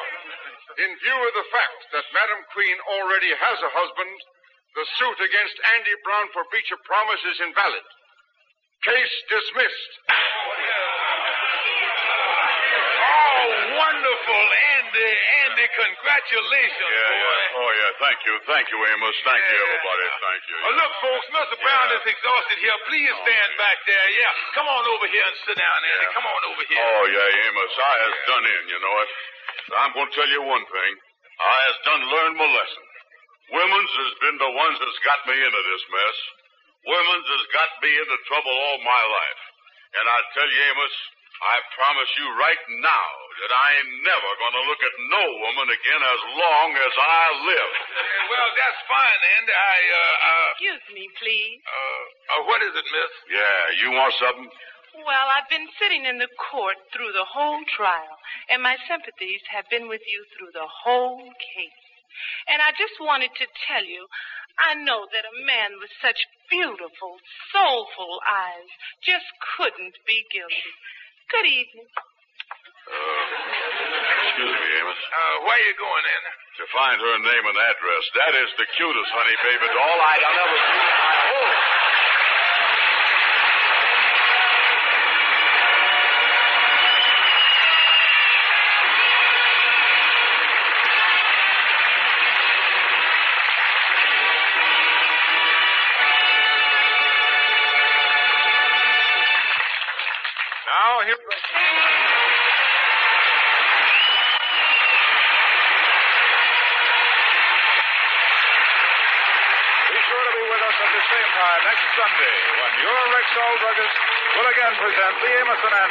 in 0.81 0.89
view 0.97 1.17
of 1.17 1.34
the 1.38 1.47
fact 1.53 1.79
that 1.93 2.05
Madam 2.15 2.41
Queen 2.53 2.77
already 2.97 3.31
has 3.38 3.57
a 3.62 3.71
husband, 3.73 4.13
the 4.73 4.86
suit 4.97 5.19
against 5.19 5.57
Andy 5.77 5.95
Brown 6.01 6.27
for 6.34 6.47
breach 6.49 6.71
of 6.71 6.79
promise 6.88 7.21
is 7.27 7.38
invalid. 7.43 7.86
Case 8.81 9.15
dismissed. 9.29 9.91
Wonderful, 14.21 14.45
Andy. 14.77 15.12
Andy, 15.45 15.65
congratulations, 15.73 16.93
Yeah, 16.93 17.10
boy. 17.10 17.38
yeah. 17.41 17.57
Oh, 17.57 17.71
yeah. 17.71 17.91
Thank 18.01 18.19
you. 18.25 18.34
Thank 18.45 18.65
you, 18.71 18.77
Amos. 18.86 19.15
Thank 19.25 19.43
you, 19.49 19.57
Yeah. 19.57 19.65
everybody. 19.65 20.05
Thank 20.21 20.43
you. 20.49 20.57
Oh, 20.62 20.71
look, 20.77 20.93
folks, 21.01 21.27
Mr. 21.31 21.55
Brown 21.62 21.88
is 21.97 22.05
exhausted 22.05 22.57
here. 22.60 22.77
Please 22.86 23.12
oh, 23.13 23.21
stand 23.25 23.51
back 23.57 23.77
there. 23.86 24.07
Yeah, 24.12 24.34
come 24.53 24.67
on 24.67 24.84
over 24.86 25.07
here 25.07 25.25
and 25.25 25.38
sit 25.45 25.57
down, 25.57 25.79
Andy. 25.86 26.05
Come 26.13 26.25
on 26.25 26.41
over 26.53 26.63
here. 26.69 26.81
Oh, 26.81 27.05
yeah, 27.10 27.45
Amos. 27.49 27.73
I 27.77 27.93
has 28.05 28.15
done 28.27 28.45
in, 28.45 28.63
you 28.69 28.79
know 28.79 28.95
it. 29.01 29.10
I'm 29.77 29.91
going 29.93 30.10
to 30.10 30.15
tell 30.15 30.29
you 30.29 30.41
one 30.43 30.65
thing. 30.65 30.91
I 31.41 31.57
has 31.73 31.77
done 31.86 32.01
learned 32.10 32.38
my 32.38 32.45
lesson. 32.45 32.84
Women's 33.51 33.91
has 33.91 34.13
been 34.21 34.38
the 34.38 34.51
ones 34.53 34.77
that's 34.79 35.01
got 35.03 35.19
me 35.27 35.36
into 35.36 35.62
this 35.73 35.84
mess. 35.91 36.17
Women's 36.88 37.27
has 37.27 37.45
got 37.53 37.69
me 37.84 37.89
into 37.91 38.17
trouble 38.29 38.53
all 38.53 38.77
my 38.86 39.03
life. 39.03 39.41
And 39.91 40.05
I 40.07 40.19
tell 40.34 40.47
you, 40.47 40.62
Amos, 40.71 40.95
I 41.41 41.55
promise 41.75 42.12
you 42.21 42.27
right 42.39 42.63
now 42.79 43.10
that 43.41 43.51
I 43.51 43.67
ain't 43.82 43.93
never 44.06 44.30
going 44.38 44.56
to 44.56 44.63
look 44.69 44.82
at 44.86 44.93
no 45.10 45.23
woman 45.41 45.67
again 45.73 46.01
as 46.01 46.21
long 46.38 46.69
as 46.77 46.93
I 46.93 47.23
live. 47.49 47.71
Yeah, 47.73 48.30
well, 48.32 48.49
that's 48.54 48.82
fine, 48.86 49.21
Andy. 49.41 49.54
I, 49.54 49.77
uh, 49.82 49.97
uh, 49.97 50.49
Excuse 50.62 50.86
me, 50.93 51.06
please. 51.17 51.58
uh, 51.65 52.04
uh, 52.38 52.41
what 52.45 52.62
is 52.62 52.73
it, 52.77 52.86
miss? 52.86 53.12
Yeah, 53.34 53.62
you 53.82 53.88
want 53.97 54.13
something? 54.21 54.49
Well, 55.01 55.27
I've 55.34 55.47
been 55.49 55.65
sitting 55.82 56.06
in 56.06 56.19
the 56.19 56.30
court 56.51 56.75
through 56.93 57.15
the 57.15 57.25
whole 57.25 57.63
trial, 57.73 58.15
and 58.51 58.62
my 58.62 58.75
sympathies 58.86 59.41
have 59.49 59.65
been 59.71 59.88
with 59.89 60.04
you 60.06 60.21
through 60.38 60.51
the 60.54 60.67
whole 60.67 61.25
case. 61.58 61.82
And 62.51 62.62
I 62.62 62.75
just 62.77 62.99
wanted 63.01 63.32
to 63.39 63.47
tell 63.65 63.82
you, 63.88 64.06
I 64.60 64.75
know 64.75 65.08
that 65.10 65.25
a 65.25 65.36
man 65.47 65.80
with 65.80 65.89
such 66.04 66.19
beautiful, 66.51 67.17
soulful 67.56 68.19
eyes 68.27 68.69
just 69.01 69.25
couldn't 69.56 69.95
be 70.06 70.27
guilty. 70.30 70.75
Good 71.32 71.47
evening. 71.47 71.88
Excuse 72.91 74.51
me, 74.51 74.69
Amos. 74.84 74.99
Uh, 74.99 75.36
where 75.47 75.62
you 75.67 75.73
going, 75.80 76.06
Anna? 76.06 76.32
To 76.60 76.63
find 76.75 76.97
her 76.99 77.15
name 77.23 77.45
and 77.47 77.58
address. 77.58 78.04
That 78.15 78.34
is 78.43 78.49
the 78.60 78.67
cutest 78.75 79.12
honey 79.15 79.38
baby 79.43 79.67
doll 79.71 79.99
I'd 80.01 80.23
ever 80.23 80.60
seen 80.60 81.81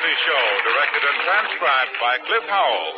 Show, 0.00 0.46
directed 0.64 1.02
and 1.04 1.18
transcribed 1.28 1.94
by 2.00 2.16
Cliff 2.24 2.46
Howell. 2.48 2.88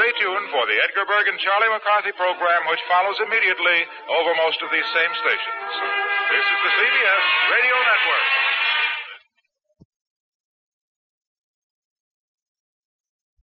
Stay 0.00 0.10
tuned 0.16 0.48
for 0.48 0.64
the 0.64 0.80
Edgar 0.80 1.04
Bergen 1.04 1.36
and 1.36 1.42
Charlie 1.44 1.68
McCarthy 1.68 2.16
program, 2.16 2.64
which 2.72 2.80
follows 2.88 3.20
immediately 3.20 3.84
over 4.08 4.32
most 4.40 4.56
of 4.64 4.72
these 4.72 4.88
same 4.96 5.12
stations. 5.20 5.72
This 6.32 6.46
is 6.48 6.60
the 6.64 6.72
CBS 6.72 7.24
Radio 7.52 7.76
Network. 7.76 8.26